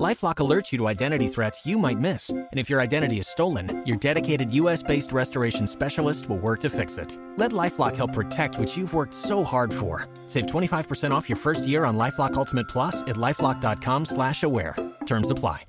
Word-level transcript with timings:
LifeLock 0.00 0.36
alerts 0.36 0.72
you 0.72 0.78
to 0.78 0.88
identity 0.88 1.28
threats 1.28 1.66
you 1.66 1.76
might 1.78 1.98
miss, 1.98 2.30
and 2.30 2.48
if 2.58 2.70
your 2.70 2.80
identity 2.80 3.18
is 3.18 3.28
stolen, 3.28 3.82
your 3.84 3.98
dedicated 3.98 4.52
U.S.-based 4.54 5.12
restoration 5.12 5.66
specialist 5.66 6.30
will 6.30 6.38
work 6.38 6.60
to 6.60 6.70
fix 6.70 6.96
it. 6.96 7.18
Let 7.36 7.52
LifeLock 7.52 7.94
help 7.94 8.14
protect 8.14 8.58
what 8.58 8.74
you've 8.74 8.94
worked 8.94 9.12
so 9.12 9.44
hard 9.44 9.72
for. 9.72 10.08
Save 10.26 10.46
25% 10.46 11.10
off 11.10 11.28
your 11.28 11.36
first 11.36 11.66
year 11.66 11.84
on 11.84 11.98
LifeLock 11.98 12.34
Ultimate 12.34 12.68
Plus 12.68 13.02
at 13.02 13.16
lifeLock.com/aware. 13.16 14.76
Terms 15.04 15.30
apply. 15.30 15.66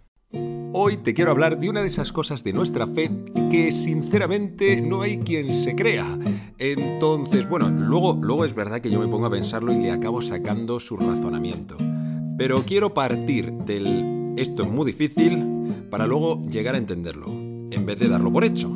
Hoy 0.76 0.98
te 0.98 1.14
quiero 1.14 1.30
hablar 1.30 1.60
de 1.60 1.70
una 1.70 1.82
de 1.82 1.88
esas 1.88 2.12
cosas 2.12 2.44
de 2.44 2.52
nuestra 2.52 2.88
fe 2.88 3.12
que 3.52 3.72
sinceramente 3.72 4.82
no 4.82 5.04
hay 5.04 5.20
quien 5.20 5.54
se 5.54 5.76
crea. 5.76 6.18
Entonces, 6.58 7.48
bueno, 7.48 7.70
luego, 7.70 8.18
luego 8.20 8.44
es 8.44 8.56
verdad 8.56 8.82
que 8.82 8.90
yo 8.90 9.00
me 9.00 9.08
pongo 9.08 9.28
a 9.28 9.30
pensarlo 9.30 9.72
y 9.72 9.78
le 9.78 9.92
acabo 9.92 10.22
sacando 10.24 10.80
su 10.80 10.98
razonamiento. 10.98 11.78
Pero 12.38 12.64
quiero 12.64 12.94
partir 12.94 13.52
del 13.52 14.34
esto 14.38 14.64
es 14.64 14.70
muy 14.70 14.86
difícil 14.88 15.86
para 15.90 16.08
luego 16.08 16.44
llegar 16.48 16.76
a 16.76 16.80
entenderlo, 16.80 17.28
en 17.28 17.86
vez 17.86 18.00
de 18.00 18.08
darlo 18.08 18.32
por 18.32 18.44
hecho. 18.44 18.74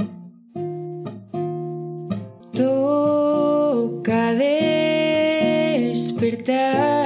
Toca 2.53 4.33
despertar 5.93 6.96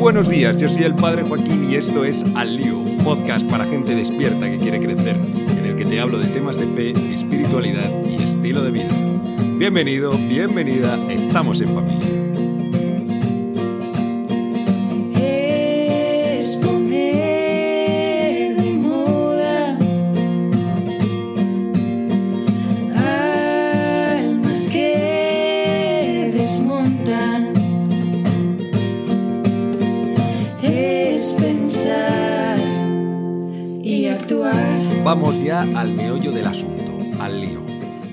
buenos 0.00 0.30
días, 0.30 0.56
yo 0.58 0.66
soy 0.66 0.84
el 0.84 0.94
Padre 0.94 1.24
Joaquín 1.24 1.70
y 1.70 1.76
esto 1.76 2.04
es 2.04 2.24
Al 2.34 2.56
Lío, 2.56 2.82
podcast 3.04 3.46
para 3.50 3.66
gente 3.66 3.94
despierta 3.94 4.50
que 4.50 4.56
quiere 4.56 4.80
crecer, 4.80 5.14
en 5.14 5.66
el 5.66 5.76
que 5.76 5.84
te 5.84 6.00
hablo 6.00 6.18
de 6.18 6.26
temas 6.28 6.56
de 6.56 6.66
fe, 6.68 7.14
espiritualidad 7.14 7.90
y 8.06 8.22
estilo 8.22 8.62
de 8.62 8.70
vida. 8.70 8.88
Bienvenido, 9.58 10.12
bienvenida, 10.12 10.98
estamos 11.10 11.60
en 11.60 11.74
familia. 11.74 12.29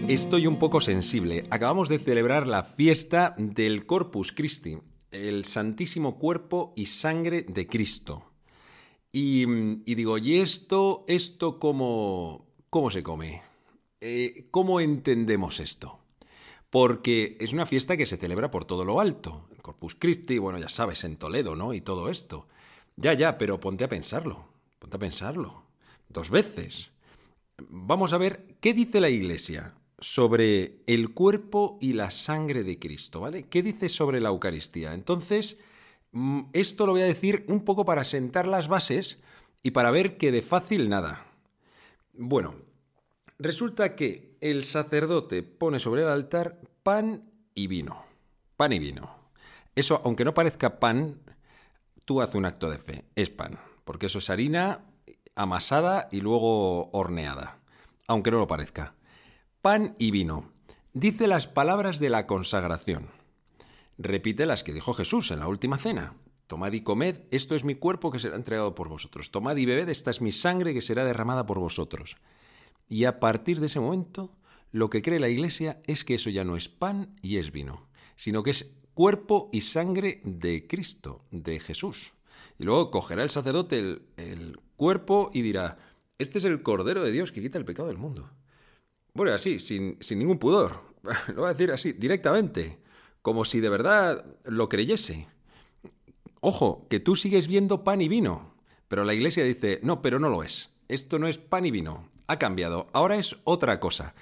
Estoy 0.08 0.48
un 0.48 0.58
poco 0.58 0.80
sensible. 0.80 1.46
Acabamos 1.50 1.90
de 1.90 2.00
celebrar 2.00 2.48
la 2.48 2.64
fiesta 2.64 3.36
del 3.38 3.86
Corpus 3.86 4.32
Christi, 4.32 4.78
el 5.12 5.44
Santísimo 5.44 6.18
Cuerpo 6.18 6.72
y 6.78 6.86
Sangre 6.86 7.42
de 7.42 7.68
Cristo. 7.68 8.32
Y, 9.12 9.46
digo, 9.96 10.18
¿y 10.18 10.38
esto, 10.38 11.04
esto 11.10 11.60
cómo, 11.60 12.48
cómo 12.70 12.90
se 12.90 13.04
come? 13.04 13.42
Eh, 14.00 14.48
¿Cómo 14.50 14.80
entendemos 14.80 15.60
esto? 15.60 16.00
Porque 16.70 17.36
es 17.42 17.52
una 17.52 17.66
fiesta 17.66 17.98
que 17.98 18.06
se 18.06 18.16
celebra 18.16 18.50
por 18.50 18.64
todo 18.64 18.86
lo 18.86 19.02
alto. 19.02 19.50
El 19.52 19.62
Corpus 19.62 19.96
Christi, 19.96 20.38
bueno, 20.38 20.58
ya 20.58 20.70
sabes, 20.70 21.04
en 21.04 21.18
Toledo, 21.18 21.54
¿no? 21.58 21.74
Y 21.74 21.82
todo 21.82 22.08
esto. 22.08 22.48
Ya, 22.96 23.12
ya, 23.12 23.38
pero 23.38 23.60
ponte 23.60 23.84
a 23.84 23.90
pensarlo. 23.90 24.48
Ponte 24.80 24.96
a 24.96 25.02
pensarlo. 25.02 25.64
Dos 26.08 26.30
veces. 26.30 26.92
Vamos 27.58 28.14
a 28.14 28.18
ver 28.18 28.56
qué 28.62 28.74
dice 28.74 29.02
la 29.02 29.10
Iglesia 29.10 29.74
sobre 30.00 30.84
el 30.86 31.14
cuerpo 31.14 31.78
y 31.82 31.94
la 31.94 32.12
sangre 32.12 32.64
de 32.64 32.80
Cristo, 32.80 33.22
¿vale? 33.22 33.48
¿Qué 33.48 33.64
dice 33.64 33.90
sobre 33.90 34.22
la 34.22 34.30
Eucaristía? 34.30 34.94
Entonces, 34.94 35.60
mm, 36.12 36.44
esto 36.54 36.86
lo 36.86 36.92
voy 36.92 37.02
a 37.02 37.06
decir 37.06 37.46
un 37.48 37.66
poco 37.66 37.86
para 37.86 38.04
sentar 38.04 38.48
las 38.48 38.68
bases 38.68 39.22
y 39.64 39.72
para 39.72 39.92
ver 39.92 40.18
que 40.18 40.32
de 40.32 40.42
fácil 40.42 40.90
nada. 40.90 41.26
Bueno, 42.14 42.56
resulta 43.40 43.96
que 43.96 44.38
el 44.42 44.64
sacerdote 44.64 45.44
pone 45.44 45.80
sobre 45.80 46.04
el 46.04 46.10
altar 46.10 46.62
pan 46.84 47.32
y 47.56 47.68
vino. 47.68 48.06
Pan 48.56 48.74
y 48.74 48.80
vino. 48.80 49.16
Eso, 49.76 50.02
aunque 50.04 50.26
no 50.26 50.34
parezca 50.34 50.80
pan, 50.80 51.20
tú 52.06 52.22
haz 52.22 52.36
un 52.36 52.46
acto 52.46 52.70
de 52.70 52.80
fe. 52.80 53.06
Es 53.16 53.30
pan, 53.30 53.60
porque 53.84 54.08
eso 54.08 54.20
es 54.20 54.30
harina 54.30 54.86
amasada 55.36 56.08
y 56.12 56.22
luego 56.22 56.90
horneada, 56.92 57.60
aunque 58.08 58.32
no 58.32 58.40
lo 58.40 58.48
parezca. 58.48 58.97
Pan 59.62 59.96
y 59.98 60.12
vino. 60.12 60.52
Dice 60.94 61.28
las 61.28 61.48
palabras 61.48 62.00
de 62.00 62.10
la 62.10 62.28
consagración. 62.28 63.10
Repite 63.98 64.46
las 64.46 64.64
que 64.64 64.72
dijo 64.72 64.94
Jesús 64.94 65.32
en 65.32 65.40
la 65.40 65.48
última 65.48 65.80
cena. 65.80 66.14
Tomad 66.46 66.74
y 66.74 66.82
comed, 66.82 67.22
esto 67.32 67.56
es 67.56 67.64
mi 67.64 67.74
cuerpo 67.74 68.12
que 68.12 68.20
será 68.20 68.36
entregado 68.36 68.76
por 68.76 68.88
vosotros. 68.88 69.32
Tomad 69.32 69.58
y 69.58 69.66
bebed, 69.66 69.90
esta 69.90 70.12
es 70.12 70.22
mi 70.22 70.32
sangre 70.32 70.76
que 70.76 70.84
será 70.84 71.04
derramada 71.06 71.48
por 71.48 71.60
vosotros. 71.60 72.18
Y 72.88 73.06
a 73.06 73.20
partir 73.20 73.60
de 73.60 73.66
ese 73.66 73.80
momento, 73.80 74.38
lo 74.72 74.92
que 74.92 75.02
cree 75.02 75.20
la 75.20 75.28
Iglesia 75.28 75.82
es 75.88 76.06
que 76.06 76.14
eso 76.14 76.30
ya 76.30 76.44
no 76.44 76.56
es 76.56 76.70
pan 76.70 77.16
y 77.24 77.38
es 77.38 77.52
vino, 77.52 77.90
sino 78.16 78.44
que 78.44 78.52
es 78.52 78.72
cuerpo 78.94 79.50
y 79.52 79.62
sangre 79.62 80.22
de 80.24 80.68
Cristo, 80.68 81.26
de 81.32 81.60
Jesús. 81.60 82.14
Y 82.60 82.64
luego 82.64 82.92
cogerá 82.92 83.24
el 83.24 83.32
sacerdote 83.32 83.80
el, 83.80 84.04
el 84.18 84.60
cuerpo 84.76 85.32
y 85.34 85.42
dirá, 85.42 85.80
este 86.20 86.38
es 86.38 86.46
el 86.46 86.62
Cordero 86.62 87.04
de 87.04 87.12
Dios 87.12 87.32
que 87.32 87.42
quita 87.42 87.58
el 87.58 87.66
pecado 87.66 87.88
del 87.88 87.98
mundo. 87.98 88.30
Bueno, 89.18 89.34
así, 89.34 89.58
sin, 89.58 89.98
sin 90.00 90.20
ningún 90.20 90.38
pudor. 90.38 90.80
Lo 91.30 91.38
voy 91.38 91.46
a 91.46 91.54
decir 91.54 91.72
así, 91.72 91.92
directamente, 91.92 92.78
como 93.24 93.46
si 93.46 93.60
de 93.60 93.68
verdad 93.68 94.24
lo 94.46 94.70
creyese. 94.70 95.26
Ojo, 96.40 96.86
que 96.88 97.00
tú 97.00 97.16
sigues 97.16 97.48
viendo 97.48 97.84
pan 97.84 98.00
y 98.00 98.10
vino, 98.10 98.54
pero 98.88 99.04
la 99.06 99.16
iglesia 99.16 99.44
dice, 99.44 99.80
no, 99.82 100.04
pero 100.04 100.20
no 100.20 100.30
lo 100.30 100.44
es. 100.44 100.70
Esto 100.88 101.18
no 101.18 101.28
es 101.28 101.40
pan 101.40 101.66
y 101.66 101.72
vino. 101.72 102.08
Ha 102.28 102.38
cambiado. 102.38 102.90
Ahora 102.94 103.16
es 103.16 103.38
otra 103.44 103.80
cosa. 103.80 104.14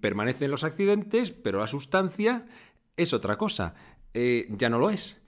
Permanecen 0.00 0.52
los 0.52 0.62
accidentes, 0.62 1.32
pero 1.32 1.58
la 1.58 1.66
sustancia 1.66 2.46
es 2.96 3.12
otra 3.12 3.36
cosa. 3.38 3.74
Eh, 4.14 4.46
ya 4.50 4.70
no 4.70 4.78
lo 4.78 4.90
es. 4.90 5.20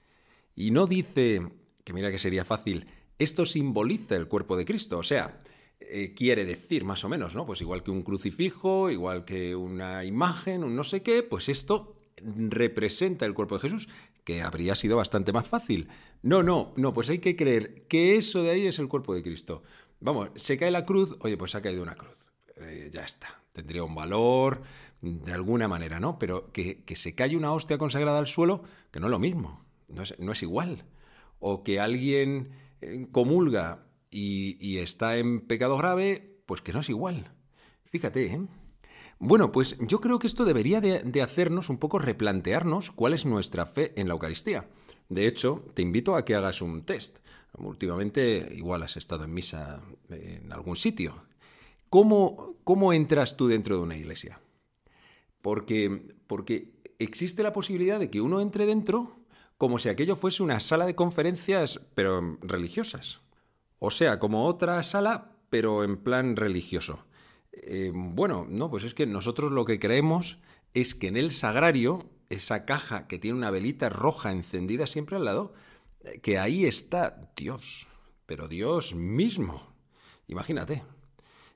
Y 0.55 0.71
no 0.71 0.87
dice, 0.87 1.43
que 1.83 1.93
mira 1.93 2.13
que 2.13 2.19
sería 2.21 2.45
fácil, 2.45 2.87
esto 3.19 3.45
simboliza 3.45 4.15
el 4.15 4.29
cuerpo 4.29 4.57
de 4.57 4.65
Cristo. 4.65 4.99
O 4.99 5.03
sea, 5.03 5.37
eh, 5.81 6.15
quiere 6.15 6.45
decir 6.45 6.85
más 6.85 7.05
o 7.05 7.09
menos, 7.09 7.35
¿no? 7.35 7.47
Pues 7.47 7.61
igual 7.61 7.83
que 7.83 7.91
un 7.91 8.03
crucifijo, 8.03 8.91
igual 8.91 9.25
que 9.25 9.57
una 9.57 10.05
imagen, 10.05 10.63
un 10.63 10.77
no 10.77 10.85
sé 10.85 11.03
qué, 11.03 11.23
pues 11.23 11.49
esto 11.49 11.97
representa 12.23 13.25
el 13.25 13.35
cuerpo 13.35 13.57
de 13.57 13.63
Jesús, 13.63 13.89
que 14.25 14.43
habría 14.43 14.75
sido 14.75 14.97
bastante 14.97 15.33
más 15.33 15.47
fácil. 15.47 15.89
No, 16.23 16.43
no, 16.43 16.73
no, 16.77 16.93
pues 16.93 17.09
hay 17.09 17.19
que 17.19 17.35
creer 17.35 17.87
que 17.89 18.17
eso 18.17 18.43
de 18.43 18.51
ahí 18.51 18.67
es 18.67 18.79
el 18.79 18.89
cuerpo 18.89 19.15
de 19.15 19.23
Cristo. 19.23 19.63
Vamos, 20.01 20.31
se 20.37 20.59
cae 20.59 20.71
la 20.71 20.85
cruz, 20.85 21.17
oye, 21.21 21.37
pues 21.37 21.55
ha 21.55 21.63
caído 21.63 21.83
una 21.83 21.95
cruz. 21.95 22.33
Eh, 22.57 22.91
ya 22.93 23.03
está. 23.03 23.43
Tendría 23.53 23.83
un 23.83 23.95
valor 23.95 24.63
de 25.01 25.33
alguna 25.33 25.67
manera, 25.67 25.99
¿no? 25.99 26.19
Pero 26.19 26.53
que, 26.53 26.85
que, 26.85 26.95
se 26.95 27.15
cae 27.15 27.37
una 27.37 27.53
hostia 27.53 27.79
consagrada 27.79 28.19
al 28.19 28.27
suelo, 28.27 28.63
que 28.91 29.01
no 29.01 29.07
es 29.07 29.11
lo 29.11 29.19
mismo, 29.19 29.65
no 29.89 30.03
es, 30.03 30.19
no 30.19 30.33
es 30.33 30.43
igual. 30.43 30.85
O 31.39 31.63
que 31.65 31.81
alguien 31.81 32.51
eh, 32.83 33.07
comulga 33.11 33.87
y, 34.11 34.79
está 34.79 35.17
en 35.17 35.41
pecado 35.41 35.77
grave, 35.77 36.43
pues 36.47 36.61
que 36.61 36.73
no 36.73 36.81
es 36.81 36.89
igual. 36.89 37.33
Fíjate, 37.85 38.25
¿eh? 38.27 38.41
Bueno, 39.19 39.53
pues 39.53 39.77
yo 39.81 40.01
creo 40.01 40.19
que 40.19 40.27
esto 40.27 40.45
debería 40.45 40.81
de, 40.81 41.23
hacernos 41.23 41.69
un 41.69 41.79
poco 41.79 41.99
replantearnos 41.99 42.91
cuál 42.91 43.13
es 43.13 43.27
nuestra 43.27 43.67
fe 43.67 43.93
en 44.01 44.09
la 44.09 44.15
Eucaristía. 44.15 44.69
De 45.09 45.27
hecho, 45.27 45.65
te 45.75 45.83
invito 45.83 46.17
a 46.17 46.25
que 46.25 46.35
hagas 46.35 46.63
un 46.63 46.85
test. 46.85 47.19
Últimamente 47.59 48.53
igual 48.55 48.83
has 48.83 48.97
estado 48.97 49.25
en 49.25 49.35
misa 49.35 49.83
en 50.09 50.51
algún 50.53 50.77
sitio. 50.77 51.27
¿Cómo, 51.91 52.57
cómo 52.65 52.93
entras 52.93 53.37
tú 53.37 53.49
dentro 53.49 53.77
de 53.77 53.83
una 53.83 53.97
iglesia? 53.97 54.41
Porque, 55.43 56.15
porque 56.27 56.73
existe 56.99 57.43
la 57.43 57.53
posibilidad 57.53 57.99
de 57.99 58.11
que 58.11 58.21
uno 58.21 58.41
entre 58.41 58.65
dentro 58.65 59.21
como 59.61 59.79
si 59.79 59.91
aquello 59.91 60.17
fuese 60.17 60.43
una 60.43 60.59
sala 60.59 60.87
de 60.87 60.95
conferencias, 60.95 61.81
pero 61.95 62.39
religiosas. 62.41 63.21
O 63.81 63.91
sea, 63.91 64.21
como 64.21 64.47
otra 64.47 64.81
sala, 64.85 65.33
pero 65.51 65.83
en 65.83 65.97
plan 65.97 66.37
religioso. 66.37 67.05
Eh, 67.53 67.91
bueno, 67.93 68.47
no, 68.49 68.71
pues 68.71 68.85
es 68.85 68.95
que 68.95 69.07
nosotros 69.07 69.51
lo 69.51 69.65
que 69.65 69.81
creemos 69.81 70.39
es 70.75 70.95
que 70.95 71.09
en 71.09 71.17
el 71.17 71.33
sagrario, 71.33 72.09
esa 72.29 72.65
caja 72.65 73.09
que 73.09 73.19
tiene 73.19 73.37
una 73.37 73.51
velita 73.51 73.89
roja 73.89 74.31
encendida 74.31 74.87
siempre 74.87 75.17
al 75.17 75.25
lado, 75.25 75.53
que 76.23 76.39
ahí 76.39 76.65
está 76.65 77.33
Dios. 77.37 77.89
pero 78.27 78.47
Dios 78.47 78.95
mismo. 78.95 79.75
Imagínate. 80.29 80.85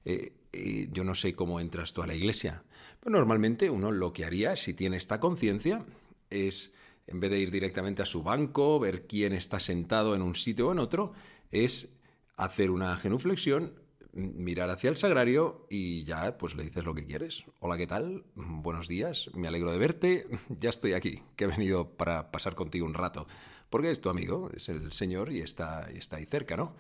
Eh, 0.05 0.33
eh, 0.53 0.89
yo 0.93 1.05
no 1.05 1.15
sé 1.15 1.35
cómo 1.35 1.61
entras 1.61 1.93
tú 1.93 2.03
a 2.03 2.07
la 2.07 2.15
iglesia, 2.15 2.65
pero 3.01 3.17
normalmente 3.17 3.71
uno 3.71 3.91
lo 3.91 4.13
que 4.13 4.25
haría, 4.25 4.57
si 4.57 4.75
tiene 4.75 4.97
esta 4.97 5.21
conciencia, 5.21 5.85
es, 6.31 6.73
en 7.07 7.21
vez 7.21 7.31
de 7.31 7.39
ir 7.39 7.51
directamente 7.51 8.03
a 8.03 8.07
su 8.07 8.23
banco, 8.23 8.79
ver 8.79 9.07
quién 9.07 9.33
está 9.33 9.61
sentado 9.61 10.15
en 10.15 10.23
un 10.23 10.35
sitio 10.35 10.69
o 10.69 10.73
en 10.73 10.79
otro, 10.79 11.13
es 11.51 11.97
hacer 12.37 12.71
una 12.71 12.97
genuflexión, 12.97 13.75
mirar 14.13 14.71
hacia 14.71 14.91
el 14.91 14.97
sagrario 14.97 15.67
y 15.69 16.05
ya 16.05 16.39
pues 16.39 16.55
le 16.55 16.65
dices 16.65 16.85
lo 16.85 16.95
que 16.95 17.07
quieres. 17.07 17.45
Hola, 17.61 17.77
¿qué 17.77 17.87
tal? 17.87 18.25
Buenos 18.35 18.89
días, 18.89 19.31
me 19.35 19.49
alegro 19.49 19.73
de 19.73 19.79
verte, 19.79 20.27
ya 20.61 20.71
estoy 20.71 20.95
aquí, 20.95 21.23
que 21.37 21.45
he 21.45 21.49
venido 21.49 21.97
para 21.97 22.31
pasar 22.31 22.55
contigo 22.55 22.87
un 22.87 22.95
rato. 22.95 23.27
Porque 23.71 23.91
es 23.91 24.01
tu 24.01 24.09
amigo, 24.09 24.51
es 24.55 24.69
el 24.69 24.93
Señor 24.93 25.33
y 25.33 25.41
está, 25.41 25.91
está 25.91 26.17
ahí 26.17 26.27
cerca, 26.27 26.57
¿no? 26.57 26.77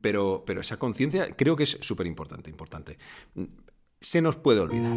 Pero, 0.00 0.44
pero 0.46 0.60
esa 0.60 0.78
conciencia 0.78 1.34
creo 1.36 1.56
que 1.56 1.64
es 1.64 1.78
súper 1.80 2.06
importante, 2.06 2.48
importante. 2.48 2.98
Se 4.00 4.22
nos 4.22 4.36
puede 4.36 4.60
olvidar. 4.60 4.96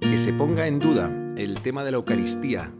Que 0.00 0.18
se 0.18 0.32
ponga 0.32 0.66
en 0.66 0.78
duda 0.78 1.27
el 1.38 1.60
tema 1.60 1.84
de 1.84 1.92
la 1.92 1.98
Eucaristía 1.98 2.72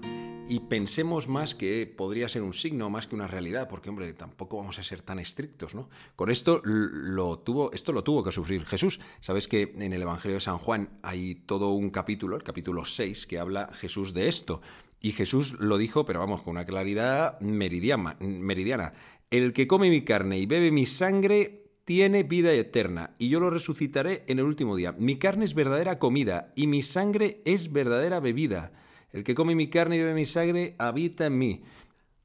y 0.49 0.59
pensemos 0.59 1.29
más 1.29 1.55
que 1.55 1.87
podría 1.87 2.29
ser 2.29 2.43
un 2.43 2.53
signo 2.53 2.91
más 2.91 3.07
que 3.07 3.15
una 3.15 3.29
realidad, 3.29 3.69
porque 3.69 3.89
hombre, 3.89 4.13
tampoco 4.15 4.57
vamos 4.57 4.81
a 4.81 4.83
ser 4.83 5.01
tan 5.01 5.21
estrictos, 5.21 5.77
¿no? 5.77 5.89
Con 6.17 6.29
esto 6.29 6.61
lo 6.65 7.39
tuvo, 7.39 7.71
esto 7.73 7.93
lo 7.93 8.03
tuvo 8.03 8.25
que 8.25 8.33
sufrir 8.33 8.67
Jesús. 8.67 8.99
Sabes 9.21 9.47
que 9.47 9.75
en 9.79 9.93
el 9.93 10.03
Evangelio 10.03 10.35
de 10.35 10.41
San 10.41 10.59
Juan 10.59 10.99
hay 11.03 11.37
todo 11.37 11.71
un 11.71 11.91
capítulo, 11.91 12.35
el 12.35 12.43
capítulo 12.43 12.85
6, 12.85 13.29
que 13.29 13.39
habla 13.39 13.71
Jesús 13.75 14.13
de 14.13 14.27
esto. 14.27 14.61
Y 15.01 15.13
Jesús 15.13 15.53
lo 15.61 15.79
dijo, 15.79 16.05
pero 16.05 16.19
vamos, 16.19 16.43
con 16.43 16.51
una 16.51 16.65
claridad 16.65 17.39
meridiana. 17.39 18.17
meridiana. 18.19 18.93
El 19.31 19.53
que 19.53 19.69
come 19.69 19.89
mi 19.89 20.03
carne 20.03 20.37
y 20.37 20.47
bebe 20.47 20.73
mi 20.73 20.85
sangre 20.85 21.68
tiene 21.88 22.23
vida 22.23 22.52
eterna, 22.52 23.14
y 23.17 23.31
yo 23.31 23.40
lo 23.40 23.49
resucitaré 23.49 24.23
en 24.26 24.38
el 24.38 24.44
último 24.44 24.76
día. 24.76 24.93
Mi 24.93 25.17
carne 25.17 25.46
es 25.46 25.55
verdadera 25.55 25.99
comida, 25.99 26.52
y 26.55 26.67
mi 26.67 26.82
sangre 26.82 27.40
es 27.46 27.73
verdadera 27.73 28.20
bebida. 28.20 28.75
El 29.11 29.25
que 29.25 29.35
come 29.35 29.55
mi 29.55 29.70
carne 29.70 29.96
y 29.96 30.00
bebe 30.00 30.12
mi 30.12 30.26
sangre 30.26 30.75
habita 30.76 31.25
en 31.25 31.38
mí. 31.38 31.62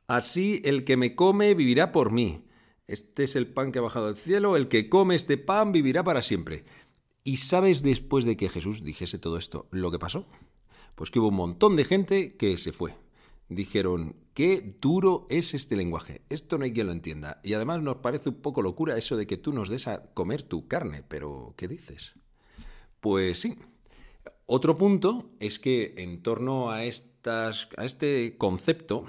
Así 0.05 0.61
el 0.65 0.83
que 0.83 0.97
me 0.97 1.15
come 1.15 1.53
vivirá 1.53 1.93
por 1.93 2.11
mí. 2.11 2.43
Este 2.87 3.23
es 3.23 3.37
el 3.37 3.47
pan 3.47 3.71
que 3.71 3.79
ha 3.79 3.83
bajado 3.83 4.07
del 4.07 4.17
cielo, 4.17 4.57
el 4.57 4.67
que 4.67 4.89
come 4.89 5.15
este 5.15 5.37
pan 5.37 5.71
vivirá 5.71 6.03
para 6.03 6.21
siempre. 6.21 6.65
¿Y 7.23 7.37
sabes 7.37 7.83
después 7.83 8.25
de 8.25 8.35
que 8.35 8.49
Jesús 8.49 8.83
dijese 8.83 9.17
todo 9.17 9.37
esto 9.37 9.69
lo 9.71 9.91
que 9.91 9.97
pasó? 9.97 10.27
Pues 10.95 11.09
que 11.09 11.19
hubo 11.19 11.29
un 11.29 11.35
montón 11.35 11.77
de 11.77 11.85
gente 11.85 12.35
que 12.35 12.57
se 12.57 12.73
fue. 12.73 12.95
Dijeron, 13.49 14.15
qué 14.33 14.77
duro 14.81 15.27
es 15.29 15.53
este 15.53 15.75
lenguaje, 15.75 16.21
esto 16.29 16.57
no 16.57 16.65
hay 16.65 16.73
quien 16.73 16.87
lo 16.87 16.93
entienda. 16.93 17.39
Y 17.43 17.53
además 17.53 17.81
nos 17.81 17.97
parece 17.97 18.29
un 18.29 18.41
poco 18.41 18.61
locura 18.61 18.97
eso 18.97 19.17
de 19.17 19.27
que 19.27 19.37
tú 19.37 19.53
nos 19.53 19.69
des 19.69 19.87
a 19.87 20.03
comer 20.13 20.43
tu 20.43 20.67
carne, 20.67 21.03
pero 21.07 21.53
¿qué 21.57 21.67
dices? 21.67 22.13
Pues 22.99 23.41
sí, 23.41 23.57
otro 24.45 24.77
punto 24.77 25.31
es 25.39 25.59
que 25.59 25.93
en 25.97 26.21
torno 26.21 26.71
a, 26.71 26.83
estas, 26.85 27.69
a 27.77 27.85
este 27.85 28.37
concepto 28.37 29.05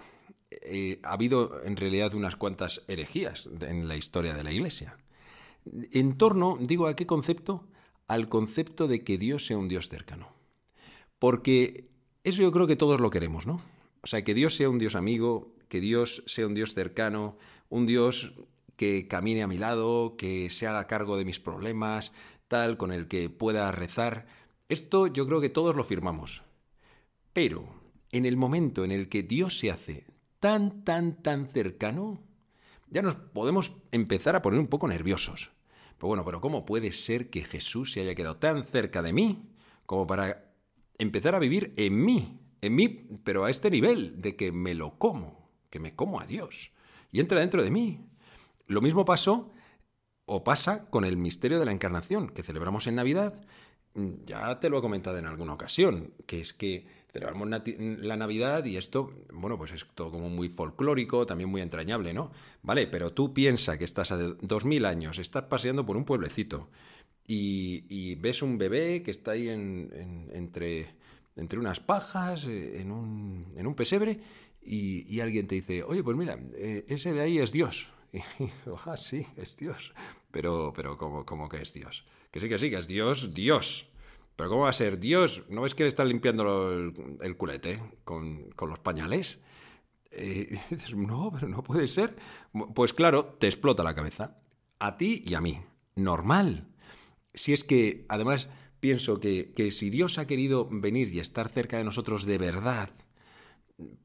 eh, 0.51 1.01
ha 1.03 1.13
habido 1.13 1.63
en 1.65 1.77
realidad 1.77 2.15
unas 2.15 2.37
cuantas 2.37 2.85
herejías 2.89 3.49
en 3.61 3.89
la 3.89 3.97
historia 3.97 4.35
de 4.35 4.45
la 4.45 4.53
Iglesia. 4.53 4.97
En 5.93 6.17
torno, 6.17 6.59
digo, 6.61 6.87
¿a 6.87 6.97
qué 6.97 7.07
concepto? 7.07 7.67
Al 8.07 8.29
concepto 8.29 8.87
de 8.87 9.03
que 9.03 9.19
Dios 9.19 9.47
sea 9.47 9.59
un 9.59 9.69
Dios 9.69 9.89
cercano. 9.89 10.29
Porque 11.19 11.89
eso 12.23 12.43
yo 12.43 12.53
creo 12.53 12.67
que 12.67 12.77
todos 12.77 13.01
lo 13.01 13.11
queremos, 13.11 13.47
¿no? 13.47 13.61
O 14.05 14.07
sea, 14.07 14.23
que 14.23 14.35
Dios 14.35 14.55
sea 14.55 14.69
un 14.69 14.79
Dios 14.79 14.97
amigo, 14.97 15.55
que 15.69 15.81
Dios 15.81 16.23
sea 16.27 16.47
un 16.47 16.53
Dios 16.53 16.75
cercano, 16.75 17.39
un 17.71 17.87
Dios 17.87 18.35
que 18.77 19.09
camine 19.09 19.43
a 19.43 19.47
mi 19.47 19.57
lado, 19.57 20.19
que 20.19 20.51
se 20.51 20.67
haga 20.67 20.87
cargo 20.87 21.17
de 21.17 21.25
mis 21.25 21.41
problemas, 21.41 22.13
tal, 22.47 22.77
con 22.77 22.93
el 22.93 23.09
que 23.09 23.31
pueda 23.31 23.73
rezar. 23.73 24.27
Esto 24.69 25.07
yo 25.07 25.27
creo 25.27 25.41
que 25.41 25.49
todos 25.49 25.75
lo 25.75 25.85
firmamos. 25.85 26.43
Pero 27.33 27.65
en 28.13 28.27
el 28.27 28.37
momento 28.37 28.85
en 28.85 28.93
el 28.93 29.09
que 29.09 29.23
Dios 29.23 29.59
se 29.59 29.71
hace 29.71 30.05
tan, 30.39 30.85
tan, 30.85 31.23
tan 31.23 31.47
cercano, 31.47 32.21
ya 32.91 33.01
nos 33.01 33.15
podemos 33.15 33.73
empezar 33.91 34.37
a 34.37 34.43
poner 34.43 34.61
un 34.61 34.69
poco 34.69 34.87
nerviosos. 34.87 35.51
Pero 35.97 36.09
bueno, 36.09 36.27
pero 36.27 36.43
¿cómo 36.43 36.67
puede 36.67 36.93
ser 36.93 37.31
que 37.31 37.43
Jesús 37.43 37.93
se 37.93 38.03
haya 38.03 38.15
quedado 38.15 38.37
tan 38.37 38.65
cerca 38.65 39.01
de 39.01 39.15
mí 39.15 39.49
como 39.87 40.07
para 40.07 40.53
empezar 40.99 41.35
a 41.35 41.39
vivir 41.39 41.73
en 41.79 42.05
mí? 42.05 42.44
En 42.65 42.75
mí, 42.75 42.89
pero 43.25 43.45
a 43.45 43.51
este 43.51 43.71
nivel 43.71 44.21
de 44.21 44.37
que 44.37 44.53
me 44.53 44.75
lo 44.75 44.99
como, 44.99 45.51
que 45.71 45.79
me 45.79 45.95
como 45.95 46.21
a 46.21 46.27
Dios. 46.27 46.73
Y 47.13 47.21
entra 47.21 47.41
dentro 47.41 47.63
de 47.63 47.71
mí. 47.71 48.01
Lo 48.67 48.81
mismo 48.81 49.05
pasó 49.05 49.53
o 50.27 50.43
pasa 50.43 50.87
con 50.91 51.05
el 51.05 51.17
misterio 51.17 51.59
de 51.59 51.67
la 51.67 51.73
encarnación 51.73 52.29
que 52.29 52.43
celebramos 52.43 52.87
en 52.87 52.95
Navidad 52.95 53.45
ya 54.27 54.59
te 54.59 54.69
lo 54.69 54.79
he 54.79 54.81
comentado 54.81 55.19
en 55.19 55.27
alguna 55.27 55.55
ocasión, 55.55 56.15
que 56.27 56.41
es 56.41 56.53
que 56.53 56.87
celebramos 57.13 57.49
la 57.49 58.17
Navidad 58.17 58.65
y 58.65 58.77
esto, 58.77 59.13
bueno, 59.33 59.57
pues 59.57 59.71
es 59.71 59.87
todo 59.95 60.11
como 60.11 60.29
muy 60.29 60.49
folclórico, 60.49 61.27
también 61.27 61.49
muy 61.49 61.61
entrañable, 61.61 62.13
¿no? 62.13 62.33
Vale, 62.63 62.89
pero 62.89 63.13
tú 63.13 63.33
piensas 63.33 63.79
que 63.79 63.85
estás 63.85 64.11
a 64.11 64.17
dos 64.17 64.65
mil 64.65 64.85
años, 64.85 65.19
estás 65.19 65.45
paseando 65.45 65.87
por 65.87 65.97
un 65.97 66.05
pueblecito 66.05 66.71
y, 67.27 68.17
ves 68.17 68.43
un 68.43 68.59
bebé 68.59 69.03
que 69.03 69.13
está 69.13 69.33
ahí 69.33 69.49
entre, 69.49 70.89
entre 71.37 71.59
unas 71.59 71.81
pajas, 71.81 72.47
eh, 72.47 72.81
en 72.81 72.91
un, 72.91 73.53
en 73.57 73.67
un 73.67 73.75
pesebre, 73.75 74.21
y, 74.67 75.21
alguien 75.21 75.47
te 75.47 75.57
dice, 75.57 75.83
oye, 75.83 76.03
pues 76.03 76.17
mira, 76.17 76.39
eh, 76.55 76.87
ese 76.89 77.13
de 77.13 77.21
ahí 77.21 77.39
es 77.39 77.53
Dios. 77.53 77.93
Y 78.13 78.49
ah, 78.87 78.97
sí, 78.97 79.27
es 79.37 79.57
Dios. 79.57 79.93
Pero, 80.31 80.73
pero 80.75 80.97
¿cómo, 80.97 81.27
¿cómo 81.27 81.49
que 81.49 81.61
es 81.61 81.73
Dios? 81.73 82.07
Que 82.31 82.41
sí, 82.41 82.49
que 82.49 82.59
sí, 82.59 82.71
que 82.71 82.77
es 82.77 82.87
Dios, 82.87 83.35
Dios. 83.35 83.91
Pero 84.37 84.51
¿cómo 84.51 84.63
va 84.63 84.71
a 84.71 84.73
ser 84.73 84.99
Dios? 84.99 85.45
¿No 85.49 85.63
ves 85.63 85.75
que 85.75 85.85
le 85.85 85.89
están 85.89 86.09
limpiando 86.09 86.73
el, 86.73 87.37
culete 87.37 87.81
con, 88.05 88.51
los 88.59 88.79
pañales? 88.79 89.41
Eh, 90.11 90.59
no, 90.97 91.31
pero 91.33 91.49
no 91.49 91.63
puede 91.63 91.87
ser. 91.87 92.17
Pues 92.75 92.93
claro, 92.93 93.27
te 93.39 93.47
explota 93.47 93.83
la 93.83 93.95
cabeza. 93.95 94.39
A 94.79 94.97
ti 94.97 95.23
y 95.25 95.35
a 95.35 95.41
mí. 95.41 95.61
Normal. 95.95 96.69
Si 97.33 97.53
es 97.53 97.63
que, 97.63 98.07
además, 98.09 98.49
pienso 98.85 99.19
que, 99.19 99.51
que 99.57 99.73
si 99.73 99.89
Dios 99.89 100.19
ha 100.19 100.27
querido 100.27 100.69
venir 100.71 101.09
y 101.09 101.19
estar 101.19 101.49
cerca 101.49 101.79
de 101.79 101.85
nosotros 101.85 102.27
de 102.27 102.37
verdad, 102.37 102.91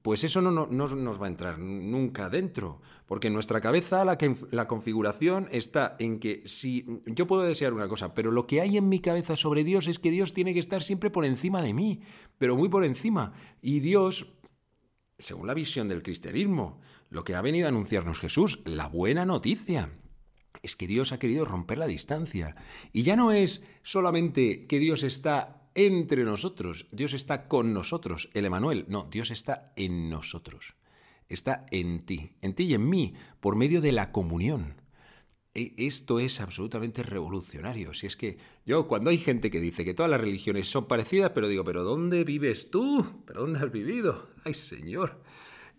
pues 0.01 0.23
eso 0.23 0.41
no, 0.41 0.67
nos 0.67 1.21
va 1.21 1.25
a 1.25 1.27
entrar 1.27 1.59
nunca 1.59 2.29
dentro, 2.29 2.79
porque 3.05 3.27
en 3.27 3.33
nuestra 3.33 3.59
cabeza 3.59 4.05
la, 4.05 4.17
la, 4.51 4.67
configuración 4.69 5.49
está 5.51 5.97
en 5.99 6.21
que 6.21 6.43
si 6.45 6.85
yo 7.07 7.27
puedo 7.27 7.43
desear 7.43 7.73
una 7.73 7.89
cosa, 7.89 8.13
pero 8.13 8.31
lo 8.31 8.47
que 8.47 8.61
hay 8.61 8.77
en 8.77 8.87
mi 8.87 9.01
cabeza 9.01 9.35
sobre 9.35 9.65
Dios 9.65 9.89
es 9.89 9.99
que 9.99 10.11
Dios 10.11 10.33
tiene 10.33 10.53
que 10.53 10.61
estar 10.61 10.81
siempre 10.81 11.09
por 11.09 11.25
encima 11.25 11.61
de 11.61 11.73
mí, 11.73 11.99
pero 12.37 12.55
muy 12.55 12.69
por 12.69 12.85
encima. 12.85 13.33
Y 13.61 13.81
Dios, 13.81 14.31
según 15.17 15.47
la 15.47 15.55
visión 15.55 15.89
del 15.89 16.03
cristianismo, 16.03 16.79
lo 17.09 17.25
que 17.25 17.35
ha 17.35 17.41
venido 17.41 17.65
a 17.65 17.69
anunciarnos 17.69 18.21
Jesús, 18.21 18.61
la 18.63 18.87
buena 18.87 19.25
noticia, 19.25 19.89
es 20.63 20.75
que 20.75 20.87
Dios 20.87 21.11
ha 21.11 21.19
querido 21.19 21.45
romper 21.45 21.77
la 21.77 21.87
distancia. 21.87 22.55
Y 22.91 23.03
ya 23.03 23.15
no 23.15 23.31
es 23.31 23.63
solamente 23.83 24.67
que 24.67 24.79
Dios 24.79 25.03
está 25.03 25.69
entre 25.75 26.23
nosotros. 26.23 26.87
Dios 26.91 27.13
está 27.13 27.47
con 27.47 27.73
nosotros, 27.73 28.29
el 28.33 28.45
Emanuel. 28.45 28.85
No, 28.87 29.07
Dios 29.09 29.31
está 29.31 29.73
en 29.75 30.09
nosotros. 30.09 30.75
Está 31.27 31.65
en 31.71 32.05
ti, 32.05 32.31
en 32.41 32.55
ti 32.55 32.63
y 32.63 32.73
en 32.73 32.89
mí, 32.89 33.13
por 33.39 33.55
medio 33.55 33.81
de 33.81 33.91
la 33.91 34.11
comunión. 34.11 34.81
E, 35.53 35.73
esto 35.77 36.19
es 36.19 36.41
absolutamente 36.41 37.03
revolucionario. 37.03 37.93
Si 37.93 38.07
es 38.07 38.15
que 38.15 38.37
yo, 38.65 38.87
cuando 38.87 39.09
hay 39.09 39.17
gente 39.17 39.51
que 39.51 39.59
dice 39.59 39.85
que 39.85 39.93
todas 39.93 40.09
las 40.09 40.21
religiones 40.21 40.67
son 40.67 40.87
parecidas, 40.87 41.31
pero 41.33 41.47
digo, 41.47 41.63
¿pero 41.63 41.83
dónde 41.83 42.23
vives 42.23 42.71
tú? 42.71 43.23
¿Pero 43.25 43.41
dónde 43.41 43.59
has 43.59 43.71
vivido? 43.71 44.29
¡Ay, 44.43 44.53
Señor! 44.53 45.21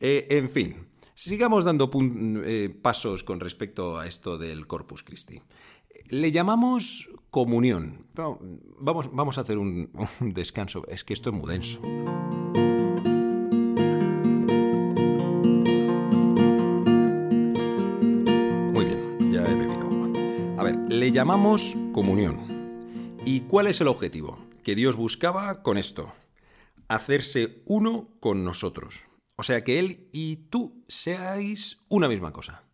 Eh, 0.01 0.27
en 0.31 0.49
fin, 0.49 0.87
sigamos 1.21 1.65
dando 1.65 1.91
eh, 2.45 2.75
pasos 2.81 3.25
con 3.25 3.41
respecto 3.41 3.99
a 3.99 4.07
esto 4.07 4.39
del 4.39 4.67
Corpus 4.67 5.03
Christi. 5.03 5.43
Le 6.09 6.33
llamamos 6.33 7.11
comunión. 7.31 8.07
vamos, 8.79 9.11
vamos 9.13 9.37
a 9.37 9.43
hacer 9.43 9.59
un, 9.59 9.91
descanso, 10.21 10.87
es 10.89 11.05
que 11.05 11.13
esto 11.13 11.31
es 11.31 11.37
muy 11.37 11.51
denso. 11.51 11.81
Muy 18.73 18.85
bien, 18.87 19.31
ya 19.31 19.45
he 19.45 19.55
bebido 19.55 19.81
agua. 19.83 20.09
A 20.59 20.63
ver, 20.63 20.77
le 20.89 21.13
llamamos 21.13 21.77
comunión. 21.93 23.19
¿Y 23.27 23.41
cuál 23.41 23.67
es 23.67 23.81
el 23.83 23.89
objetivo? 23.89 24.39
Que 24.65 24.75
Dios 24.75 24.97
buscaba 24.97 25.63
con 25.63 25.77
esto, 25.77 26.13
hacerse 26.89 27.63
uno 27.67 28.09
con 28.21 28.43
nosotros. 28.43 29.10
O 29.41 29.43
sea, 29.43 29.63
que 29.63 29.79
Él 29.79 30.07
y 30.13 30.37
tú 30.51 30.85
seáis 30.87 31.79
una 31.89 32.09
misma 32.09 32.31
cosa, 32.31 32.65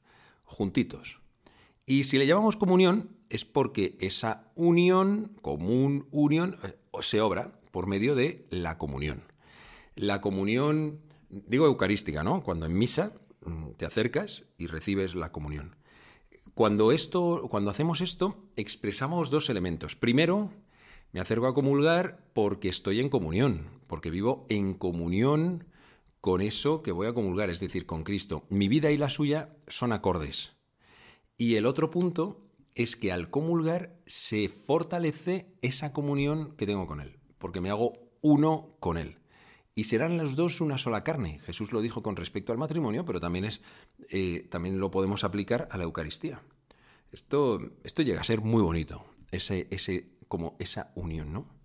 juntitos. 0.42 1.20
Y 1.86 2.02
si 2.02 2.18
le 2.18 2.26
llamamos 2.26 2.56
comunión 2.56 3.10
es 3.30 3.44
porque 3.44 3.96
esa 4.00 4.50
unión, 4.56 5.30
común 5.42 6.08
unión, 6.10 6.56
eh, 6.64 6.76
se 7.02 7.20
obra 7.20 7.60
por 7.70 7.86
medio 7.86 8.16
de 8.16 8.48
la 8.50 8.78
comunión. 8.78 9.22
La 9.94 10.20
comunión, 10.20 11.02
digo 11.30 11.66
eucarística, 11.66 12.24
¿no? 12.24 12.42
Cuando 12.42 12.66
en 12.66 12.76
misa 12.76 13.12
mm, 13.44 13.74
te 13.76 13.86
acercas 13.86 14.42
y 14.58 14.66
recibes 14.66 15.14
la 15.14 15.30
comunión. 15.30 15.76
Cuando, 16.54 16.90
esto, 16.90 17.46
cuando 17.48 17.70
hacemos 17.70 18.00
esto, 18.00 18.42
expresamos 18.56 19.30
dos 19.30 19.50
elementos. 19.50 19.94
Primero, 19.94 20.50
me 21.12 21.20
acerco 21.20 21.46
a 21.46 21.54
comulgar 21.54 22.26
porque 22.32 22.68
estoy 22.68 22.98
en 22.98 23.08
comunión, 23.08 23.70
porque 23.86 24.10
vivo 24.10 24.46
en 24.48 24.74
comunión 24.74 25.64
con 26.20 26.40
eso 26.40 26.82
que 26.82 26.92
voy 26.92 27.06
a 27.06 27.14
comulgar, 27.14 27.50
es 27.50 27.60
decir, 27.60 27.86
con 27.86 28.04
Cristo. 28.04 28.44
Mi 28.48 28.68
vida 28.68 28.90
y 28.90 28.96
la 28.96 29.08
suya 29.08 29.56
son 29.68 29.92
acordes. 29.92 30.56
Y 31.38 31.56
el 31.56 31.66
otro 31.66 31.90
punto 31.90 32.46
es 32.74 32.96
que 32.96 33.12
al 33.12 33.30
comulgar 33.30 33.98
se 34.06 34.48
fortalece 34.48 35.54
esa 35.62 35.92
comunión 35.92 36.56
que 36.56 36.66
tengo 36.66 36.86
con 36.86 37.00
Él, 37.00 37.18
porque 37.38 37.60
me 37.60 37.70
hago 37.70 37.94
uno 38.20 38.76
con 38.80 38.98
Él. 38.98 39.18
Y 39.74 39.84
serán 39.84 40.16
los 40.16 40.36
dos 40.36 40.60
una 40.60 40.78
sola 40.78 41.04
carne. 41.04 41.38
Jesús 41.40 41.72
lo 41.72 41.82
dijo 41.82 42.02
con 42.02 42.16
respecto 42.16 42.52
al 42.52 42.58
matrimonio, 42.58 43.04
pero 43.04 43.20
también, 43.20 43.44
es, 43.44 43.60
eh, 44.10 44.46
también 44.50 44.80
lo 44.80 44.90
podemos 44.90 45.24
aplicar 45.24 45.68
a 45.70 45.76
la 45.76 45.84
Eucaristía. 45.84 46.42
Esto, 47.12 47.60
esto 47.84 48.02
llega 48.02 48.20
a 48.20 48.24
ser 48.24 48.40
muy 48.40 48.62
bonito, 48.62 49.04
ese, 49.30 49.68
ese, 49.70 50.08
como 50.28 50.56
esa 50.58 50.92
unión, 50.96 51.32
¿no? 51.32 51.55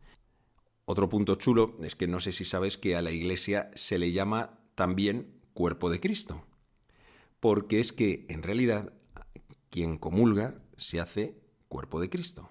Otro 0.92 1.08
punto 1.08 1.36
chulo 1.36 1.78
es 1.82 1.96
que 1.96 2.06
no 2.06 2.20
sé 2.20 2.34
si 2.34 2.44
sabes 2.44 2.78
que 2.78 2.98
a 2.98 3.02
la 3.02 3.12
Iglesia 3.12 3.72
se 3.76 3.98
le 3.98 4.12
llama 4.12 4.60
también 4.76 5.32
cuerpo 5.54 5.90
de 5.90 6.02
Cristo, 6.02 6.44
porque 7.40 7.80
es 7.80 7.94
que 7.94 8.26
en 8.28 8.44
realidad 8.44 8.92
quien 9.70 9.98
comulga 9.98 10.56
se 10.76 11.00
hace 11.00 11.38
cuerpo 11.70 12.02
de 12.02 12.10
Cristo. 12.10 12.50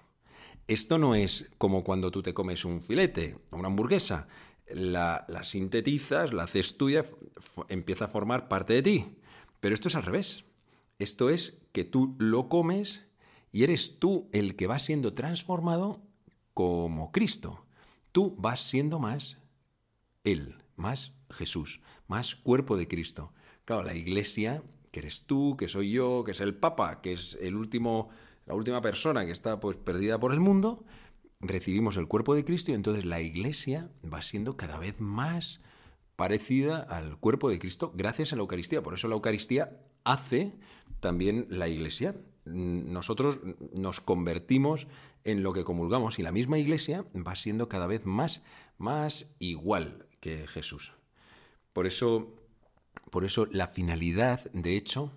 Esto 0.67 0.97
no 0.97 1.13
es 1.13 1.51
como 1.59 1.83
cuando 1.83 2.09
tú 2.09 2.23
te 2.23 2.33
comes 2.33 2.65
un 2.65 2.81
filete 2.81 3.37
o 3.51 3.57
una 3.57 3.67
hamburguesa, 3.67 4.27
la, 4.73 5.23
sintetizas, 5.43 6.33
la 6.33 6.45
haces 6.45 6.77
tuya, 6.77 7.05
empieza 7.67 8.05
a 8.05 8.07
formar 8.07 8.47
parte 8.47 8.73
de 8.73 8.81
ti. 8.81 9.05
Pero 9.59 9.75
esto 9.75 9.87
es 9.87 9.95
al 9.95 10.01
revés. 10.01 10.45
Esto 10.97 11.29
es 11.29 11.61
que 11.73 11.83
tú 11.83 12.15
lo 12.17 12.49
comes 12.49 13.05
y 13.51 13.65
eres 13.65 13.99
tú 13.99 14.29
el 14.31 14.55
que 14.55 14.65
va 14.65 14.79
siendo 14.79 15.13
transformado 15.13 16.01
como 16.55 17.11
Cristo. 17.11 17.67
Tú 18.11 18.35
vas 18.37 18.61
siendo 18.61 18.99
más 18.99 19.37
Él, 20.23 20.55
más 20.75 21.13
Jesús, 21.29 21.81
más 22.07 22.35
cuerpo 22.35 22.77
de 22.77 22.87
Cristo. 22.87 23.33
Claro, 23.65 23.83
la 23.83 23.95
iglesia, 23.95 24.63
que 24.91 24.99
eres 24.99 25.23
tú, 25.23 25.55
que 25.57 25.67
soy 25.67 25.91
yo, 25.91 26.23
que 26.25 26.31
es 26.31 26.41
el 26.41 26.55
Papa, 26.55 27.01
que 27.01 27.13
es 27.13 27.37
el 27.41 27.55
último, 27.55 28.09
la 28.45 28.53
última 28.53 28.81
persona 28.81 29.25
que 29.25 29.31
está 29.31 29.59
pues 29.59 29.77
perdida 29.77 30.19
por 30.19 30.33
el 30.33 30.39
mundo, 30.39 30.83
recibimos 31.39 31.97
el 31.97 32.07
cuerpo 32.07 32.35
de 32.35 32.45
Cristo 32.45 32.71
y 32.71 32.75
entonces 32.75 33.05
la 33.05 33.21
iglesia 33.21 33.89
va 34.11 34.21
siendo 34.21 34.57
cada 34.57 34.77
vez 34.77 34.99
más 34.99 35.61
parecida 36.15 36.77
al 36.77 37.17
cuerpo 37.17 37.49
de 37.49 37.59
Cristo 37.59 37.91
gracias 37.95 38.31
a 38.31 38.35
la 38.35 38.41
Eucaristía. 38.41 38.83
Por 38.83 38.93
eso 38.93 39.07
la 39.07 39.15
Eucaristía 39.15 39.79
hace 40.03 40.53
también 40.99 41.47
la 41.49 41.67
iglesia. 41.67 42.15
Nosotros 42.45 43.39
nos 43.73 44.01
convertimos 44.01 44.87
en 45.23 45.43
lo 45.43 45.53
que 45.53 45.63
comulgamos 45.63 46.19
y 46.19 46.23
la 46.23 46.31
misma 46.31 46.59
iglesia 46.59 47.05
va 47.15 47.35
siendo 47.35 47.69
cada 47.69 47.87
vez 47.87 48.05
más, 48.05 48.43
más 48.77 49.33
igual 49.39 50.07
que 50.19 50.47
Jesús. 50.47 50.93
Por 51.73 51.87
eso, 51.87 52.35
por 53.09 53.25
eso 53.25 53.47
la 53.51 53.67
finalidad, 53.67 54.51
de 54.51 54.75
hecho, 54.75 55.11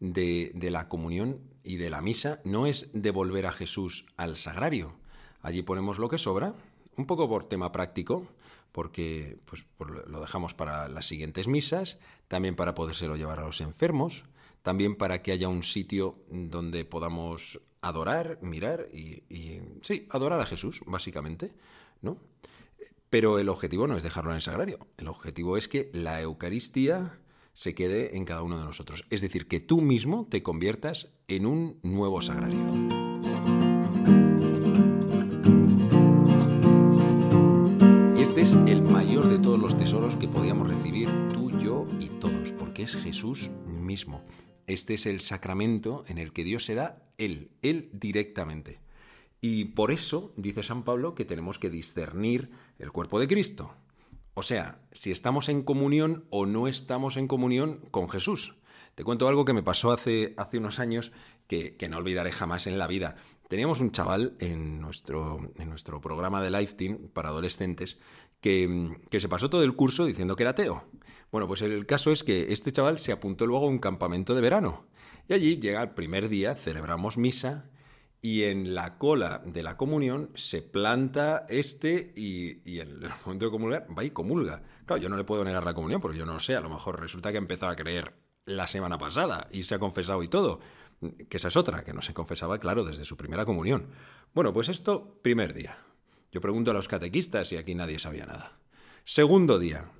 de, 0.00 0.52
de 0.54 0.70
la 0.70 0.88
comunión 0.88 1.40
y 1.62 1.76
de 1.76 1.90
la 1.90 2.00
misa 2.00 2.40
no 2.44 2.66
es 2.66 2.90
devolver 2.92 3.46
a 3.46 3.52
Jesús 3.52 4.06
al 4.16 4.36
sagrario, 4.36 5.00
Allí 5.42 5.62
ponemos 5.62 5.98
lo 5.98 6.08
que 6.08 6.18
sobra, 6.18 6.54
un 6.96 7.06
poco 7.06 7.28
por 7.28 7.44
tema 7.44 7.72
práctico, 7.72 8.26
porque 8.72 9.38
pues, 9.46 9.64
lo 9.78 10.20
dejamos 10.20 10.54
para 10.54 10.88
las 10.88 11.06
siguientes 11.06 11.48
misas, 11.48 11.98
también 12.28 12.56
para 12.56 12.74
podérselo 12.74 13.16
llevar 13.16 13.40
a 13.40 13.46
los 13.46 13.60
enfermos, 13.60 14.24
también 14.62 14.96
para 14.96 15.22
que 15.22 15.32
haya 15.32 15.48
un 15.48 15.62
sitio 15.62 16.18
donde 16.30 16.84
podamos 16.84 17.60
adorar, 17.82 18.38
mirar 18.42 18.88
y, 18.92 19.24
y 19.28 19.60
sí, 19.82 20.06
adorar 20.10 20.40
a 20.40 20.46
Jesús, 20.46 20.82
básicamente, 20.86 21.52
¿no? 22.02 22.18
Pero 23.08 23.38
el 23.38 23.48
objetivo 23.48 23.86
no 23.86 23.96
es 23.96 24.02
dejarlo 24.02 24.30
en 24.30 24.36
el 24.36 24.42
sagrario, 24.42 24.86
el 24.96 25.08
objetivo 25.08 25.56
es 25.56 25.66
que 25.68 25.90
la 25.92 26.20
Eucaristía 26.20 27.18
se 27.52 27.74
quede 27.74 28.16
en 28.16 28.24
cada 28.24 28.42
uno 28.42 28.58
de 28.58 28.64
nosotros, 28.64 29.04
es 29.10 29.20
decir, 29.20 29.48
que 29.48 29.60
tú 29.60 29.80
mismo 29.80 30.26
te 30.30 30.42
conviertas 30.42 31.08
en 31.28 31.46
un 31.46 31.80
nuevo 31.82 32.22
sagrario. 32.22 32.60
Este 38.16 38.42
es 38.42 38.54
el 38.54 38.82
mayor 38.82 39.28
de 39.28 39.38
todos 39.38 39.58
los 39.58 39.76
tesoros 39.76 40.16
que 40.16 40.28
podíamos 40.28 40.68
recibir 40.68 41.08
tú, 41.32 41.50
yo 41.58 41.86
y 41.98 42.08
todos, 42.08 42.52
porque 42.52 42.84
es 42.84 42.96
Jesús 42.96 43.50
mismo. 43.66 44.22
Este 44.70 44.94
es 44.94 45.06
el 45.06 45.20
sacramento 45.20 46.04
en 46.06 46.18
el 46.18 46.32
que 46.32 46.44
Dios 46.44 46.64
se 46.64 46.76
da 46.76 47.02
Él, 47.18 47.50
Él 47.60 47.90
directamente. 47.92 48.78
Y 49.40 49.64
por 49.64 49.90
eso 49.90 50.32
dice 50.36 50.62
San 50.62 50.84
Pablo 50.84 51.16
que 51.16 51.24
tenemos 51.24 51.58
que 51.58 51.70
discernir 51.70 52.52
el 52.78 52.92
cuerpo 52.92 53.18
de 53.18 53.26
Cristo. 53.26 53.74
O 54.34 54.44
sea, 54.44 54.80
si 54.92 55.10
estamos 55.10 55.48
en 55.48 55.64
comunión 55.64 56.24
o 56.30 56.46
no 56.46 56.68
estamos 56.68 57.16
en 57.16 57.26
comunión 57.26 57.80
con 57.90 58.08
Jesús. 58.08 58.54
Te 58.94 59.02
cuento 59.02 59.26
algo 59.26 59.44
que 59.44 59.54
me 59.54 59.64
pasó 59.64 59.90
hace, 59.90 60.34
hace 60.36 60.58
unos 60.58 60.78
años 60.78 61.10
que, 61.48 61.74
que 61.74 61.88
no 61.88 61.96
olvidaré 61.96 62.30
jamás 62.30 62.68
en 62.68 62.78
la 62.78 62.86
vida. 62.86 63.16
Teníamos 63.48 63.80
un 63.80 63.90
chaval 63.90 64.36
en 64.38 64.80
nuestro, 64.80 65.50
en 65.58 65.68
nuestro 65.68 66.00
programa 66.00 66.40
de 66.40 66.52
Life 66.52 66.76
Team 66.76 67.08
para 67.12 67.30
adolescentes 67.30 67.98
que, 68.40 69.18
se 69.18 69.28
pasó 69.28 69.50
todo 69.50 69.62
el 69.62 69.74
curso 69.74 70.06
diciendo 70.06 70.36
que 70.36 70.42
era 70.42 70.50
ateo. 70.50 70.84
Bueno, 71.30 71.46
pues 71.46 71.62
el 71.62 71.86
caso 71.86 72.10
es 72.10 72.24
que 72.24 72.52
este 72.52 72.72
chaval 72.72 72.98
se 72.98 73.12
apuntó 73.12 73.46
luego 73.46 73.66
a 73.66 73.68
un 73.68 73.78
campamento 73.78 74.34
de 74.34 74.40
verano. 74.40 74.86
Y 75.28 75.34
allí 75.34 75.60
llega 75.60 75.82
el 75.82 75.90
primer 75.90 76.28
día, 76.28 76.56
celebramos 76.56 77.18
misa 77.18 77.70
y 78.22 78.42
en 78.44 78.74
la 78.74 78.98
cola 78.98 79.42
de 79.44 79.62
la 79.62 79.76
comunión 79.76 80.30
se 80.34 80.60
planta 80.60 81.46
este 81.48 82.12
y, 82.16 82.78
en 82.80 82.88
el 82.88 83.10
momento 83.24 83.46
de 83.46 83.50
comulgar 83.50 83.86
va 83.96 84.04
y 84.04 84.10
comulga. 84.10 84.62
Claro, 84.86 85.00
yo 85.00 85.08
no 85.08 85.16
le 85.16 85.24
puedo 85.24 85.44
negar 85.44 85.64
la 85.64 85.74
comunión 85.74 86.00
porque 86.00 86.18
yo 86.18 86.26
no 86.26 86.38
sé, 86.40 86.56
a 86.56 86.60
lo 86.60 86.68
mejor 86.68 87.00
resulta 87.00 87.30
que 87.30 87.38
ha 87.38 87.40
empezado 87.40 87.70
a 87.72 87.76
creer 87.76 88.14
la 88.46 88.66
semana 88.66 88.98
pasada 88.98 89.46
y 89.52 89.62
se 89.62 89.74
ha 89.74 89.78
confesado 89.78 90.22
y 90.22 90.28
todo. 90.28 90.60
Que 91.28 91.38
esa 91.38 91.48
es 91.48 91.56
otra, 91.56 91.82
que 91.82 91.94
no 91.94 92.02
se 92.02 92.12
confesaba, 92.12 92.58
claro, 92.58 92.84
desde 92.84 93.06
su 93.06 93.16
primera 93.16 93.46
comunión. 93.46 93.88
Bueno, 94.34 94.52
pues 94.52 94.68
esto, 94.68 95.18
primer 95.22 95.54
día. 95.54 95.78
Yo 96.32 96.40
pregunto 96.40 96.70
a 96.70 96.74
los 96.74 96.88
catequistas 96.88 97.52
y 97.52 97.56
aquí 97.56 97.74
nadie 97.74 97.98
sabía 97.98 98.26
nada. 98.26 98.58
Segundo 99.04 99.58
día, 99.58 99.90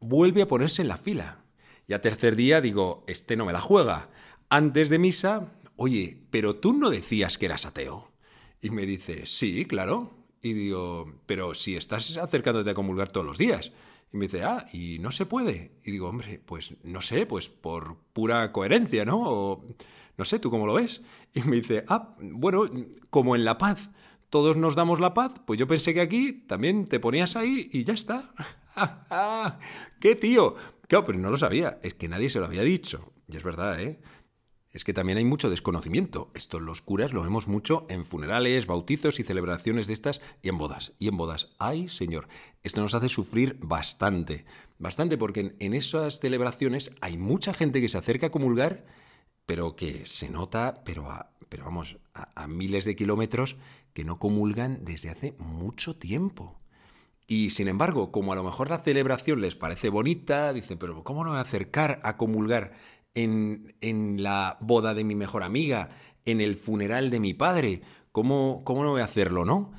vuelve 0.00 0.42
a 0.42 0.48
ponerse 0.48 0.82
en 0.82 0.88
la 0.88 0.96
fila. 0.96 1.44
Y 1.86 1.94
a 1.94 2.00
tercer 2.00 2.36
día 2.36 2.60
digo, 2.60 3.04
este 3.08 3.36
no 3.36 3.44
me 3.44 3.52
la 3.52 3.60
juega. 3.60 4.10
Antes 4.48 4.88
de 4.88 4.98
misa, 4.98 5.52
oye, 5.76 6.22
pero 6.30 6.56
tú 6.56 6.72
no 6.72 6.90
decías 6.90 7.38
que 7.38 7.46
eras 7.46 7.66
ateo. 7.66 8.12
Y 8.60 8.70
me 8.70 8.86
dice, 8.86 9.26
sí, 9.26 9.64
claro. 9.64 10.16
Y 10.40 10.52
digo, 10.52 11.20
pero 11.26 11.54
si 11.54 11.74
estás 11.74 12.16
acercándote 12.16 12.70
a 12.70 12.74
comulgar 12.74 13.08
todos 13.08 13.26
los 13.26 13.38
días. 13.38 13.72
Y 14.12 14.16
me 14.16 14.26
dice, 14.26 14.44
ah, 14.44 14.66
y 14.72 14.98
no 15.00 15.10
se 15.10 15.26
puede. 15.26 15.72
Y 15.82 15.90
digo, 15.90 16.08
hombre, 16.08 16.40
pues 16.44 16.76
no 16.84 17.00
sé, 17.00 17.26
pues 17.26 17.48
por 17.48 17.96
pura 18.12 18.52
coherencia, 18.52 19.04
¿no? 19.04 19.20
O 19.20 19.64
no 20.16 20.24
sé, 20.24 20.38
¿tú 20.38 20.50
cómo 20.50 20.66
lo 20.66 20.74
ves? 20.74 21.02
Y 21.34 21.42
me 21.42 21.56
dice, 21.56 21.84
ah, 21.88 22.14
bueno, 22.20 22.70
como 23.10 23.34
en 23.34 23.44
la 23.44 23.58
paz 23.58 23.90
todos 24.30 24.56
nos 24.56 24.74
damos 24.74 25.00
la 25.00 25.14
paz, 25.14 25.34
pues 25.46 25.58
yo 25.58 25.66
pensé 25.66 25.94
que 25.94 26.00
aquí 26.00 26.32
también 26.32 26.86
te 26.86 27.00
ponías 27.00 27.36
ahí 27.36 27.68
y 27.72 27.84
ya 27.84 27.94
está. 27.94 28.32
¡Qué 30.00 30.16
tío! 30.16 30.56
Claro, 30.88 31.06
pero 31.06 31.18
no 31.18 31.30
lo 31.30 31.36
sabía, 31.36 31.78
es 31.82 31.94
que 31.94 32.08
nadie 32.08 32.28
se 32.28 32.40
lo 32.40 32.46
había 32.46 32.62
dicho. 32.62 33.12
Y 33.28 33.36
es 33.36 33.42
verdad, 33.42 33.80
¿eh? 33.80 34.00
Es 34.74 34.82
que 34.82 34.92
también 34.92 35.18
hay 35.18 35.24
mucho 35.24 35.50
desconocimiento. 35.50 36.32
Esto 36.34 36.58
los 36.58 36.82
curas 36.82 37.12
lo 37.12 37.22
vemos 37.22 37.46
mucho 37.46 37.86
en 37.88 38.04
funerales, 38.04 38.66
bautizos 38.66 39.20
y 39.20 39.22
celebraciones 39.22 39.86
de 39.86 39.92
estas 39.92 40.20
y 40.42 40.48
en 40.48 40.58
bodas. 40.58 40.94
Y 40.98 41.06
en 41.06 41.16
bodas. 41.16 41.54
¡Ay, 41.60 41.86
señor! 41.86 42.26
Esto 42.64 42.80
nos 42.80 42.94
hace 42.94 43.08
sufrir 43.08 43.56
bastante. 43.60 44.44
Bastante 44.78 45.16
porque 45.16 45.54
en, 45.60 45.74
esas 45.74 46.18
celebraciones 46.18 46.90
hay 47.00 47.16
mucha 47.16 47.54
gente 47.54 47.80
que 47.80 47.88
se 47.88 47.98
acerca 47.98 48.26
a 48.26 48.30
comulgar, 48.30 48.84
pero 49.46 49.76
que 49.76 50.06
se 50.06 50.30
nota, 50.30 50.82
pero, 50.84 51.08
pero 51.48 51.64
vamos, 51.64 51.98
a 52.12 52.46
miles 52.46 52.84
de 52.84 52.96
kilómetros, 52.96 53.56
que 53.94 54.04
no 54.04 54.18
comulgan 54.18 54.84
desde 54.84 55.10
hace 55.10 55.34
mucho 55.38 55.96
tiempo. 55.96 56.58
Y 57.26 57.50
sin 57.50 57.68
embargo, 57.68 58.12
como 58.12 58.32
a 58.32 58.36
lo 58.36 58.44
mejor 58.44 58.68
la 58.68 58.80
celebración 58.80 59.40
les 59.40 59.54
parece 59.54 59.88
bonita, 59.88 60.52
dice, 60.52 60.76
pero 60.76 61.02
¿cómo 61.04 61.24
no 61.24 61.30
voy 61.30 61.38
a 61.38 61.42
acercar 61.42 62.00
a 62.02 62.16
comulgar 62.16 62.72
en, 63.14 63.76
en 63.80 64.22
la 64.22 64.58
boda 64.60 64.92
de 64.92 65.04
mi 65.04 65.14
mejor 65.14 65.42
amiga, 65.42 65.90
en 66.26 66.40
el 66.40 66.56
funeral 66.56 67.10
de 67.10 67.20
mi 67.20 67.32
padre? 67.32 67.82
¿Cómo, 68.12 68.62
cómo 68.64 68.84
no 68.84 68.90
voy 68.90 69.00
a 69.00 69.04
hacerlo, 69.04 69.44
no? 69.44 69.72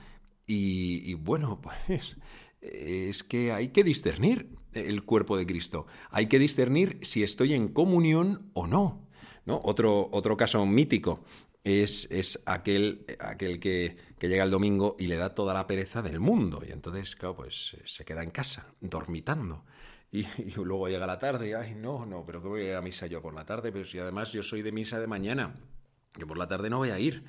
Y, 0.48 1.10
y 1.10 1.14
bueno, 1.14 1.62
pues 1.88 2.18
es 2.62 3.24
que 3.24 3.52
hay 3.52 3.68
que 3.70 3.84
discernir 3.84 4.50
el 4.74 5.04
cuerpo 5.04 5.38
de 5.38 5.46
Cristo. 5.46 5.86
Hay 6.10 6.28
que 6.28 6.40
discernir 6.40 6.98
si 7.04 7.22
estoy 7.22 7.54
en 7.54 7.68
comunión 7.68 8.50
o 8.54 8.66
no. 8.66 9.05
¿No? 9.46 9.62
Otro, 9.64 10.10
otro 10.12 10.36
caso 10.36 10.66
mítico 10.66 11.24
es, 11.64 12.08
es 12.12 12.42
aquel, 12.46 13.06
aquel 13.20 13.60
que, 13.60 13.98
que, 14.20 14.28
llega 14.28 14.44
el 14.44 14.52
domingo 14.52 14.96
y 15.00 15.08
le 15.08 15.16
da 15.16 15.34
toda 15.34 15.54
la 15.54 15.66
pereza 15.68 16.02
del 16.02 16.20
mundo. 16.20 16.62
Y 16.68 16.72
entonces, 16.72 17.16
claro, 17.16 17.36
pues 17.36 17.78
se 17.86 18.06
queda 18.06 18.24
en 18.24 18.32
casa, 18.32 18.68
dormitando. 18.82 19.64
Y, 20.12 20.26
luego 20.56 20.88
llega 20.88 21.06
la 21.06 21.20
tarde 21.20 21.50
y, 21.50 21.54
ay, 21.54 21.76
no, 21.76 22.06
no, 22.06 22.26
pero 22.26 22.42
que 22.42 22.48
voy 22.48 22.62
a 22.62 22.70
ir 22.70 22.76
a 22.76 22.82
misa 22.82 23.08
yo 23.08 23.22
por 23.22 23.34
la 23.34 23.46
tarde, 23.46 23.72
pero 23.72 23.86
si 23.86 24.00
además 24.00 24.32
yo 24.32 24.44
soy 24.44 24.62
de 24.62 24.72
misa 24.72 25.00
de 25.00 25.08
mañana, 25.08 25.56
yo 26.18 26.28
por 26.28 26.38
la 26.38 26.48
tarde 26.48 26.70
no 26.70 26.78
voy 26.78 26.92
a 26.92 27.00
ir. 27.00 27.24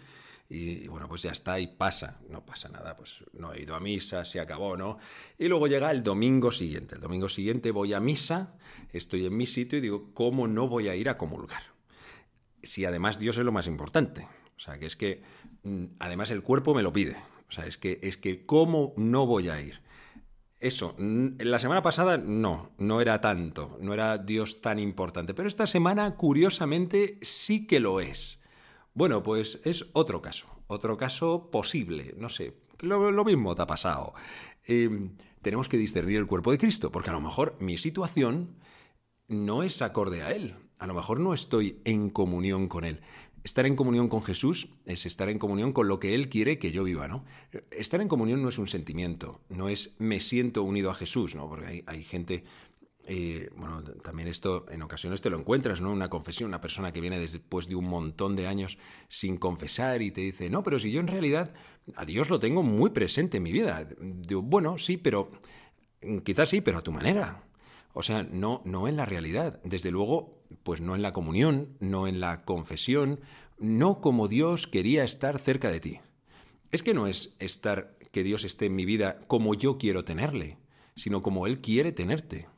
Y, 0.49 0.87
bueno, 0.87 1.09
pues 1.09 1.23
ya 1.23 1.33
está 1.33 1.59
y 1.59 1.67
pasa, 1.67 2.21
no 2.29 2.47
pasa 2.47 2.69
nada, 2.69 2.97
pues 2.97 3.25
no 3.33 3.53
he 3.53 3.63
ido 3.63 3.75
a 3.75 3.81
misa, 3.81 4.25
se 4.25 4.39
acabó, 4.39 4.77
¿no? 4.77 4.99
Y 5.39 5.49
luego 5.49 5.67
llega 5.67 5.91
el 5.91 6.05
domingo 6.05 6.53
siguiente, 6.53 6.95
el 6.95 7.01
domingo 7.01 7.29
siguiente 7.29 7.73
voy 7.73 7.95
a 7.95 7.99
misa, 7.99 8.55
estoy 8.93 9.27
en 9.27 9.37
mi 9.37 9.49
sitio 9.49 9.79
y 9.79 9.83
digo, 9.83 10.15
¿cómo 10.15 10.47
no 10.47 10.69
voy 10.69 10.89
a 10.89 10.95
ir 10.95 11.09
a 11.09 11.19
comulgar? 11.19 11.76
Si 12.67 12.85
además 12.85 13.19
Dios 13.19 13.39
es 13.39 13.45
lo 13.45 13.53
más 13.53 13.67
importante, 13.67 14.27
o 14.57 14.61
sea, 14.61 14.79
que 14.79 14.87
es 14.87 14.97
que 14.97 15.23
mm, 15.63 15.85
además 15.99 16.31
el 16.31 16.43
cuerpo 16.43 16.75
me 16.75 16.83
lo 16.83 16.93
pide, 16.93 17.17
o 17.49 17.53
sea, 17.53 17.67
es 17.67 17.79
que, 17.79 17.99
es 18.03 18.17
que 18.17 18.45
¿cómo 18.45 18.93
no 18.97 19.27
voy 19.27 19.49
a 19.49 19.61
ir? 19.61 19.81
Eso, 20.59 20.95
la 20.99 21.59
semana 21.59 21.83
pasada 21.83 22.17
no, 22.17 22.71
no 22.79 23.03
era 23.03 23.21
tanto, 23.21 23.77
no 23.81 23.93
era 23.93 24.17
Dios 24.17 24.63
tan 24.63 24.79
importante, 24.79 25.35
pero 25.35 25.49
esta 25.49 25.67
semana 25.67 26.17
curiosamente 26.17 27.19
sí 27.21 27.67
que 27.67 27.79
lo 27.79 28.01
es. 28.01 28.41
Bueno, 28.95 29.23
pues 29.23 29.61
es 29.65 29.87
otro 29.93 30.23
caso, 30.23 30.47
otro 30.67 30.97
caso 30.97 31.51
posible, 31.51 32.15
no 32.17 32.31
sé, 32.31 32.55
lo, 32.81 33.25
mismo 33.25 33.55
te 33.55 33.63
ha 33.63 33.67
pasado. 33.67 34.15
Em, 34.65 35.17
tenemos 35.43 35.69
que 35.69 35.77
discernir 35.77 36.17
el 36.17 36.27
cuerpo 36.27 36.51
de 36.51 36.59
Cristo, 36.59 36.91
porque 36.91 37.11
a 37.11 37.13
lo 37.13 37.21
mejor 37.21 37.57
mi 37.61 37.77
situación 37.77 38.57
no 39.29 39.63
es 39.63 39.83
acorde 39.83 40.23
a 40.23 40.33
Él, 40.33 40.57
a 40.79 40.87
lo 40.87 40.95
mejor 40.95 41.21
no 41.21 41.35
estoy 41.35 41.81
en 41.85 42.11
comunión 42.11 42.69
con 42.69 42.85
Él. 42.85 43.01
Estar 43.45 43.65
en 43.65 43.77
comunión 43.77 44.09
con 44.09 44.23
Jesús 44.23 44.71
es 44.87 45.07
estar 45.07 45.29
en 45.29 45.39
comunión 45.39 45.73
con 45.73 45.87
lo 45.87 46.01
que 46.01 46.15
Él 46.15 46.29
quiere 46.29 46.59
que 46.59 46.73
yo 46.73 46.83
viva, 46.83 47.07
¿no? 47.07 47.25
Estar 47.71 48.01
en 48.01 48.09
comunión 48.09 48.43
no 48.43 48.49
es 48.49 48.59
un 48.59 48.67
sentimiento, 48.67 49.41
no 49.49 49.69
es 49.69 49.95
me 49.99 50.19
siento 50.19 50.65
unido 50.65 50.91
a 50.91 50.95
Jesús, 50.95 51.37
¿no? 51.37 51.49
Porque 51.49 51.85
hay, 51.87 52.03
gente 52.03 52.43
eh, 53.07 53.51
bueno, 53.55 53.85
también 54.03 54.27
esto 54.27 54.67
en 54.69 54.83
ocasiones 54.83 55.21
te 55.21 55.31
lo 55.31 55.39
encuentras, 55.39 55.81
¿no? 55.81 55.93
Una 55.93 56.11
confesión, 56.11 56.49
una 56.49 56.61
persona 56.61 56.93
que 56.93 57.01
viene 57.01 57.21
después 57.21 57.69
de 57.69 57.77
un 57.77 57.89
montón 57.89 58.35
de 58.35 58.49
años 58.49 58.79
sin 59.09 59.37
confesar 59.37 60.03
y 60.03 60.11
te 60.11 60.23
dice, 60.23 60.51
no, 60.51 60.65
pero 60.65 60.81
si 60.81 60.91
yo 60.91 60.99
en 60.99 61.07
realidad 61.07 61.55
a 61.95 62.05
Dios 62.05 62.31
lo 62.31 62.41
tengo 62.41 62.65
muy 62.65 62.91
presente 62.91 63.37
en 63.37 63.45
mi 63.45 63.53
vida. 63.53 63.89
Digo, 64.01 64.43
bueno, 64.43 64.77
sí, 64.77 64.97
pero 64.97 65.31
quizás 66.25 66.49
sí, 66.49 66.61
pero 66.61 66.79
a 66.79 66.83
tu 66.83 66.91
manera. 66.91 67.45
O 67.93 68.03
sea, 68.03 68.25
no, 68.25 68.61
no 68.65 68.89
en 68.89 68.97
la 68.97 69.07
realidad. 69.07 69.61
Desde 69.65 69.91
luego, 69.91 70.36
pues 70.63 70.81
no 70.81 70.95
en 70.95 71.03
la 71.03 71.13
comunión, 71.13 71.77
no 71.81 72.07
en 72.07 72.21
la 72.21 72.45
confesión, 72.45 73.21
no 73.59 74.01
como 74.01 74.29
Dios 74.29 74.67
quería 74.67 75.05
estar 75.05 75.39
cerca 75.39 75.71
de 75.71 75.81
ti. 75.81 76.01
Es 76.71 76.83
que 76.83 76.95
no 76.95 77.07
es 77.07 77.35
estar, 77.39 77.97
que 78.13 78.23
Dios 78.23 78.45
esté 78.45 78.67
en 78.67 78.75
mi 78.75 78.85
vida 78.85 79.17
como 79.27 79.55
yo 79.55 79.79
quiero 79.79 80.05
tenerle, 80.05 80.59
sino 80.95 81.23
como 81.23 81.47
Él 81.47 81.61
quiere 81.61 81.93
tenerte. 81.93 82.49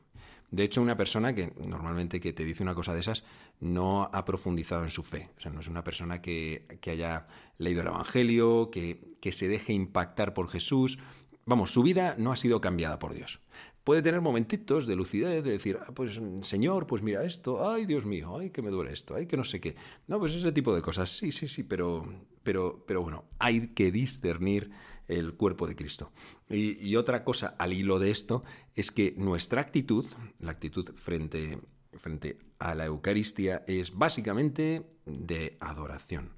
De 0.51 0.63
hecho, 0.63 0.81
una 0.81 0.97
persona 0.97 1.35
que 1.35 1.53
normalmente 1.63 2.19
que 2.19 2.33
te 2.33 2.43
dice 2.43 2.63
una 2.63 2.73
cosa 2.73 2.93
de 2.93 3.01
esas 3.01 3.23
no 3.59 4.09
ha 4.11 4.25
profundizado 4.25 4.83
en 4.83 4.91
su 4.91 5.03
fe. 5.03 5.29
O 5.37 5.41
sea, 5.41 5.51
no 5.51 5.59
es 5.59 5.67
una 5.67 5.83
persona 5.83 6.21
que, 6.21 6.65
haya 6.87 7.27
leído 7.59 7.81
el 7.81 7.87
Evangelio, 7.87 8.71
que, 8.71 9.15
que 9.21 9.31
se 9.31 9.47
deje 9.47 9.73
impactar 9.73 10.33
por 10.33 10.49
Jesús. 10.49 10.97
Vamos, 11.45 11.71
su 11.71 11.83
vida 11.83 12.15
no 12.17 12.31
ha 12.31 12.35
sido 12.35 12.61
cambiada 12.61 12.97
por 12.97 13.13
Dios 13.13 13.41
puede 13.89 14.03
tener 14.03 14.21
momentitos 14.21 14.85
de 14.85 14.95
lucidez, 14.95 15.43
de 15.43 15.49
decir, 15.49 15.79
ah, 15.81 15.91
pues 15.95 16.21
Señor, 16.41 16.85
pues 16.85 17.01
mira 17.01 17.23
esto, 17.23 17.67
ay 17.67 17.87
Dios 17.87 18.05
mío, 18.05 18.37
ay 18.37 18.51
que 18.51 18.61
me 18.61 18.69
duele 18.69 18.93
esto, 18.93 19.15
ay 19.15 19.25
que 19.25 19.35
no 19.35 19.43
sé 19.43 19.59
qué. 19.59 19.75
No, 20.05 20.19
pues 20.19 20.31
ese 20.35 20.51
tipo 20.51 20.75
de 20.75 20.83
cosas, 20.83 21.09
sí, 21.09 21.31
sí, 21.31 21.47
sí, 21.47 21.63
pero, 21.63 22.07
pero, 22.43 22.83
pero 22.85 23.01
bueno, 23.01 23.25
hay 23.39 23.69
que 23.69 23.91
discernir 23.91 24.69
el 25.07 25.33
cuerpo 25.33 25.65
de 25.65 25.75
Cristo. 25.75 26.11
Y, 26.51 26.95
otra 26.97 27.23
cosa 27.23 27.55
al 27.57 27.73
hilo 27.73 27.97
de 27.97 28.11
esto 28.11 28.43
es 28.75 28.91
que 28.91 29.15
nuestra 29.17 29.61
actitud, 29.61 30.05
la 30.39 30.51
actitud 30.51 30.91
frente, 30.93 31.57
frente 31.93 32.37
a 32.59 32.75
la 32.75 32.85
Eucaristía, 32.85 33.63
es 33.65 33.95
básicamente 33.95 34.87
de 35.07 35.57
adoración. 35.61 36.33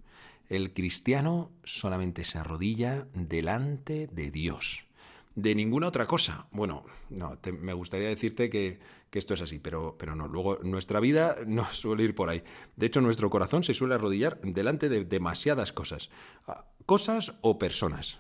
El 0.48 0.72
cristiano 0.74 1.52
solamente 1.66 2.24
se 2.24 2.38
arrodilla 2.38 3.10
delante 3.14 4.08
de 4.08 4.32
Dios 4.32 4.88
de 5.36 5.56
ninguna 5.56 5.88
otra 5.88 6.08
cosa. 6.08 6.48
Bueno, 6.52 6.86
no, 7.10 7.38
me 7.60 7.74
gustaría 7.74 8.08
decirte 8.08 8.50
que, 8.50 8.80
esto 9.12 9.34
es 9.34 9.42
así, 9.42 9.60
pero, 9.60 9.96
pero 9.98 10.16
no. 10.16 10.28
Luego, 10.28 10.60
nuestra 10.64 11.00
vida 11.00 11.38
no 11.48 11.66
suele 11.66 12.04
ir 12.04 12.16
por 12.16 12.30
ahí. 12.30 12.44
De 12.76 12.86
hecho, 12.86 13.02
nuestro 13.02 13.30
corazón 13.30 13.64
se 13.64 13.74
suele 13.74 13.96
arrodillar 13.96 14.40
delante 14.42 14.90
de 14.90 15.06
demasiadas 15.06 15.74
cosas. 15.74 16.10
Ah, 16.48 16.66
cosas 16.86 17.34
o 17.42 17.58
personas. 17.58 18.20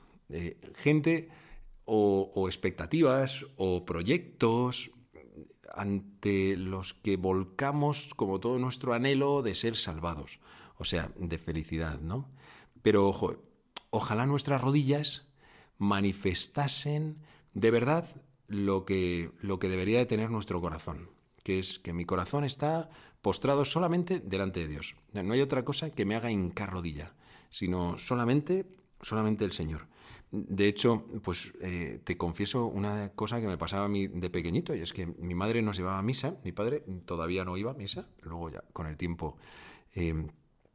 gente 0.75 1.29
o, 1.85 2.31
o 2.33 2.47
expectativas 2.47 3.45
o 3.57 3.85
proyectos 3.85 4.91
ante 5.73 6.57
los 6.57 6.93
que 6.93 7.17
volcamos 7.17 8.13
como 8.15 8.39
todo 8.39 8.59
nuestro 8.59 8.93
anhelo 8.93 9.41
de 9.41 9.55
ser 9.55 9.75
salvados. 9.75 10.39
O 10.77 10.83
sea, 10.83 11.11
de 11.15 11.37
felicidad, 11.37 11.99
¿no? 11.99 12.29
Pero 12.81 13.07
ojo, 13.07 13.35
ojalá 13.89 14.25
nuestras 14.25 14.61
rodillas 14.61 15.30
manifestasen 15.81 17.17
de 17.53 17.71
verdad 17.71 18.05
lo 18.47 18.85
que, 18.85 19.31
lo 19.41 19.57
que 19.57 19.67
debería 19.67 19.97
de 19.97 20.05
tener 20.05 20.29
nuestro 20.29 20.61
corazón, 20.61 21.09
que 21.43 21.57
es 21.57 21.79
que 21.79 21.91
mi 21.91 22.05
corazón 22.05 22.43
está 22.43 22.91
postrado 23.23 23.65
solamente 23.65 24.19
delante 24.19 24.59
de 24.59 24.67
Dios. 24.67 24.95
No 25.11 25.33
hay 25.33 25.41
otra 25.41 25.65
cosa 25.65 25.89
que 25.89 26.05
me 26.05 26.15
haga 26.15 26.29
hincar 26.29 26.71
rodilla, 26.71 27.15
sino 27.49 27.97
solamente, 27.97 28.67
solamente 29.01 29.43
el 29.43 29.53
Señor. 29.53 29.87
De 30.29 30.67
hecho, 30.67 31.03
pues 31.23 31.51
eh, 31.61 31.99
te 32.03 32.15
confieso 32.15 32.67
una 32.67 33.09
cosa 33.09 33.41
que 33.41 33.47
me 33.47 33.57
pasaba 33.57 33.85
a 33.85 33.89
mí 33.89 34.05
de 34.05 34.29
pequeñito, 34.29 34.75
y 34.75 34.81
es 34.81 34.93
que 34.93 35.07
mi 35.07 35.33
madre 35.33 35.63
nos 35.63 35.77
llevaba 35.77 35.97
a 35.97 36.03
misa, 36.03 36.35
mi 36.43 36.51
padre 36.51 36.83
todavía 37.07 37.43
no 37.43 37.57
iba 37.57 37.71
a 37.71 37.73
misa, 37.73 38.07
luego 38.21 38.51
ya 38.51 38.63
con 38.71 38.85
el 38.85 38.97
tiempo 38.97 39.35
eh, 39.95 40.27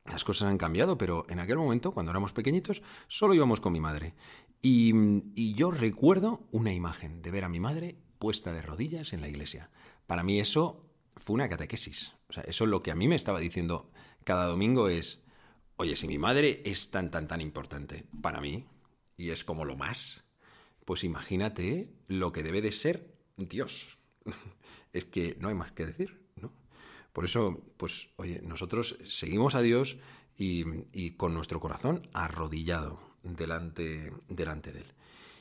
las 0.09 0.25
cosas 0.25 0.49
han 0.49 0.59
cambiado, 0.59 0.97
pero 0.97 1.27
en 1.29 1.41
aquel 1.41 1.59
momento, 1.59 1.93
cuando 1.93 2.11
éramos 2.11 2.33
pequeñitos, 2.33 2.83
solo 3.09 3.35
íbamos 3.35 3.61
con 3.61 3.73
mi 3.73 3.81
madre. 3.81 4.15
Y, 4.63 5.55
yo 5.55 5.71
recuerdo 5.71 6.47
una 6.51 6.73
imagen 6.73 7.23
de 7.23 7.31
ver 7.31 7.45
a 7.45 7.49
mi 7.49 7.61
madre 7.61 7.97
puesta 8.19 8.53
de 8.53 8.63
rodillas 8.63 9.13
en 9.13 9.21
la 9.21 9.29
iglesia. 9.29 9.71
Para 10.07 10.23
mí 10.23 10.41
eso 10.41 10.91
fue 11.17 11.35
una 11.35 11.49
catequesis. 11.49 12.13
O 12.29 12.33
sea, 12.33 12.43
eso 12.45 12.65
es 12.65 12.71
lo 12.71 12.83
que 12.83 12.91
a 12.91 12.95
mí 12.95 13.09
me 13.09 13.17
estaba 13.17 13.41
diciendo 13.41 13.91
cada 14.25 14.47
domingo 14.47 14.89
es, 14.89 15.23
oye, 15.77 15.95
si 15.95 16.09
mi 16.09 16.19
madre 16.19 16.63
es 16.65 16.91
tan, 16.91 17.11
tan, 17.11 17.29
tan 17.29 17.41
importante 17.41 18.07
para 18.21 18.41
mí 18.41 18.67
y 19.17 19.31
es 19.31 19.45
como 19.45 19.65
lo 19.65 19.77
más, 19.77 20.25
pues 20.85 21.05
imagínate 21.05 21.93
lo 22.09 22.33
que 22.33 22.43
debe 22.43 22.61
de 22.61 22.73
ser 22.73 23.15
Dios. 23.37 23.99
es 24.93 25.05
que 25.05 25.37
no 25.39 25.49
hay 25.49 25.55
más 25.55 25.73
que 25.73 25.87
decir, 25.87 26.27
¿no? 26.37 26.53
Por 27.13 27.25
eso, 27.25 27.63
pues, 27.77 28.09
oye, 28.17 28.41
nosotros 28.43 28.99
seguimos 29.05 29.55
a 29.55 29.63
Dios 29.63 29.99
y 30.39 31.13
con 31.13 31.33
nuestro 31.33 31.61
corazón 31.61 32.09
arrodillado 32.13 33.06
delante, 33.35 34.13
delante 34.29 34.73
de 34.73 34.81
él. 34.81 34.87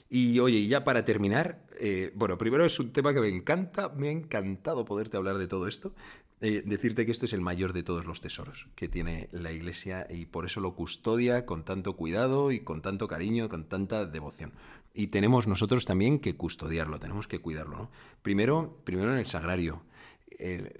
Y 0.09 0.39
oye, 0.39 0.67
ya 0.67 0.83
para 0.83 1.03
terminar, 1.03 1.65
eh, 1.79 2.11
bueno, 2.15 2.37
primero 2.37 2.65
es 2.65 2.79
un 2.79 2.91
tema 2.91 3.13
que 3.13 3.19
me 3.19 3.27
encanta, 3.27 3.89
me 3.89 4.09
ha 4.09 4.11
encantado 4.11 4.85
poderte 4.85 5.17
hablar 5.17 5.37
de 5.37 5.47
todo 5.47 5.67
esto, 5.67 5.93
eh, 6.41 6.61
decirte 6.65 7.05
que 7.05 7.11
esto 7.11 7.25
es 7.25 7.33
el 7.33 7.41
mayor 7.41 7.73
de 7.73 7.81
todos 7.81 8.05
los 8.05 8.21
tesoros 8.21 8.67
que 8.75 8.87
tiene 8.87 9.29
la 9.31 9.51
Iglesia 9.51 10.05
y 10.09 10.25
por 10.25 10.45
eso 10.45 10.59
lo 10.59 10.75
custodia 10.75 11.45
con 11.45 11.63
tanto 11.63 11.95
cuidado 11.95 12.51
y 12.51 12.59
con 12.59 12.81
tanto 12.81 13.07
cariño, 13.07 13.49
con 13.49 13.63
tanta 13.63 14.05
devoción. 14.05 14.51
Y 14.93 15.07
tenemos 15.07 15.47
nosotros 15.47 15.85
también 15.85 16.19
que 16.19 16.35
custodiarlo, 16.35 16.99
tenemos 16.99 17.27
que 17.27 17.39
cuidarlo. 17.39 17.89
Primero, 18.21 18.77
primero 18.83 19.11
en 19.11 19.17
el 19.17 19.25
sagrario, 19.25 19.81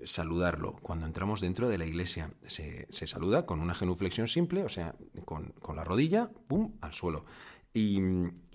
saludarlo. 0.03 0.75
Cuando 0.81 1.05
entramos 1.05 1.41
dentro 1.41 1.69
de 1.69 1.77
la 1.77 1.85
iglesia, 1.85 2.31
se, 2.47 2.87
saluda 2.89 3.45
con 3.45 3.59
una 3.61 3.73
genuflexión 3.73 4.27
simple, 4.27 4.63
o 4.63 4.69
sea, 4.69 4.95
con, 5.25 5.53
la 5.75 5.83
rodilla, 5.83 6.29
pum, 6.47 6.73
al 6.81 6.93
suelo. 6.93 7.25
Y, 7.73 7.99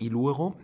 luego, 0.09 0.55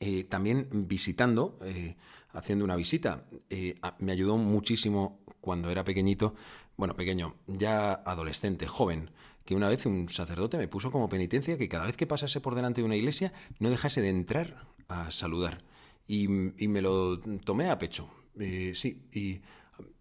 eh, 0.00 0.24
también 0.24 0.68
visitando, 0.86 1.58
eh, 1.62 1.96
haciendo 2.32 2.64
una 2.64 2.76
visita, 2.76 3.26
eh, 3.50 3.74
me 3.98 4.12
ayudó 4.12 4.36
muchísimo 4.36 5.20
cuando 5.40 5.70
era 5.70 5.84
pequeñito, 5.84 6.34
bueno, 6.76 6.94
pequeño, 6.94 7.34
ya 7.46 7.92
adolescente, 7.92 8.66
joven, 8.66 9.10
que 9.44 9.54
una 9.54 9.68
vez 9.68 9.86
un 9.86 10.08
sacerdote 10.08 10.56
me 10.56 10.68
puso 10.68 10.92
como 10.92 11.08
penitencia 11.08 11.58
que 11.58 11.68
cada 11.68 11.86
vez 11.86 11.96
que 11.96 12.06
pasase 12.06 12.40
por 12.40 12.54
delante 12.54 12.80
de 12.80 12.86
una 12.86 12.96
iglesia 12.96 13.32
no 13.58 13.70
dejase 13.70 14.00
de 14.00 14.08
entrar 14.08 14.68
a 14.88 15.10
saludar. 15.10 15.64
Y, 16.06 16.24
y 16.62 16.68
me 16.68 16.82
lo 16.82 17.18
tomé 17.20 17.70
a 17.70 17.78
pecho. 17.78 18.08
Sí, 18.36 19.00
y 19.12 19.40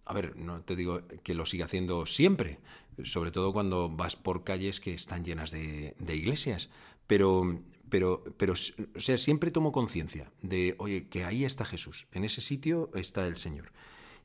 a 0.06 0.13
ver, 0.13 0.36
no 0.36 0.62
te 0.62 0.76
digo 0.76 1.02
que 1.24 1.34
lo 1.34 1.46
siga 1.46 1.65
haciendo 1.65 2.06
siempre, 2.06 2.60
sobre 3.04 3.32
todo 3.32 3.54
cuando 3.54 3.89
vas 3.89 4.15
por 4.15 4.44
calles 4.44 4.80
que 4.80 4.94
están 4.94 5.24
llenas 5.24 5.52
de, 5.52 5.96
iglesias, 6.10 6.70
pero, 7.08 7.62
pero, 7.89 8.24
pero, 8.38 8.54
o 8.54 9.00
sea, 9.00 9.17
siempre 9.17 9.52
tomo 9.52 9.72
conciencia 9.72 10.32
de, 10.41 10.76
oye, 10.80 11.08
que 11.08 11.24
ahí 11.24 11.46
está 11.46 11.65
Jesús, 11.65 12.08
en 12.12 12.24
ese 12.24 12.41
sitio 12.41 12.89
está 12.94 13.26
el 13.28 13.38
Señor. 13.38 13.72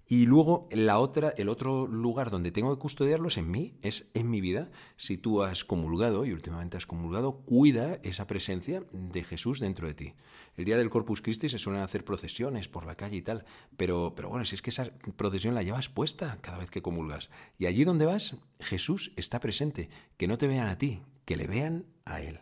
Y 0.09 0.27
luego 0.27 0.69
la 0.71 1.01
otra, 1.01 1.31
el 1.37 1.49
otro 1.49 1.89
lugar 1.89 2.31
donde 2.31 2.53
tengo 2.53 2.73
que 2.73 2.81
custodiarlos 2.81 3.39
en 3.39 3.51
mí 3.51 3.75
es 3.83 4.09
en 4.15 4.31
mi 4.31 4.41
vida. 4.41 4.71
Si 4.97 5.19
tú 5.19 5.43
has 5.43 5.65
comulgado 5.65 6.25
y 6.25 6.33
últimamente 6.33 6.77
has 6.77 6.87
comulgado, 6.87 7.39
cuida 7.39 7.99
esa 8.05 8.29
presencia 8.29 8.85
de 8.93 9.25
Jesús 9.25 9.59
dentro 9.59 9.89
de 9.89 9.95
ti. 9.95 10.15
El 10.57 10.65
día 10.65 10.77
del 10.77 10.91
Corpus 10.91 11.23
Christi 11.23 11.49
se 11.49 11.59
suelen 11.59 11.83
hacer 11.83 12.05
procesiones 12.05 12.69
por 12.69 12.87
la 12.87 12.95
calle 12.95 13.17
y 13.17 13.23
tal, 13.23 13.45
pero, 13.77 14.15
pero 14.15 14.29
bueno, 14.29 14.45
si 14.45 14.55
es 14.55 14.63
que 14.63 14.71
esa 14.71 14.93
procesión 15.17 15.57
la 15.57 15.65
llevas 15.65 15.89
puesta 15.89 16.39
cada 16.41 16.59
vez 16.59 16.71
que 16.71 16.83
comulgas. 16.83 17.29
Y 17.59 17.67
allí 17.67 17.85
donde 17.85 18.07
vas, 18.07 18.37
Jesús 18.61 19.13
está 19.17 19.41
presente. 19.41 19.91
Que 20.17 20.29
no 20.29 20.39
te 20.39 20.47
vean 20.47 20.69
a 20.69 20.79
ti, 20.79 21.03
que 21.25 21.37
le 21.37 21.49
vean 21.49 21.85
a 22.05 22.21
Él. 22.21 22.39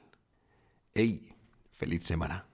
¡Ey! 0.92 1.34
¡Feliz 1.72 2.04
semana! 2.04 2.53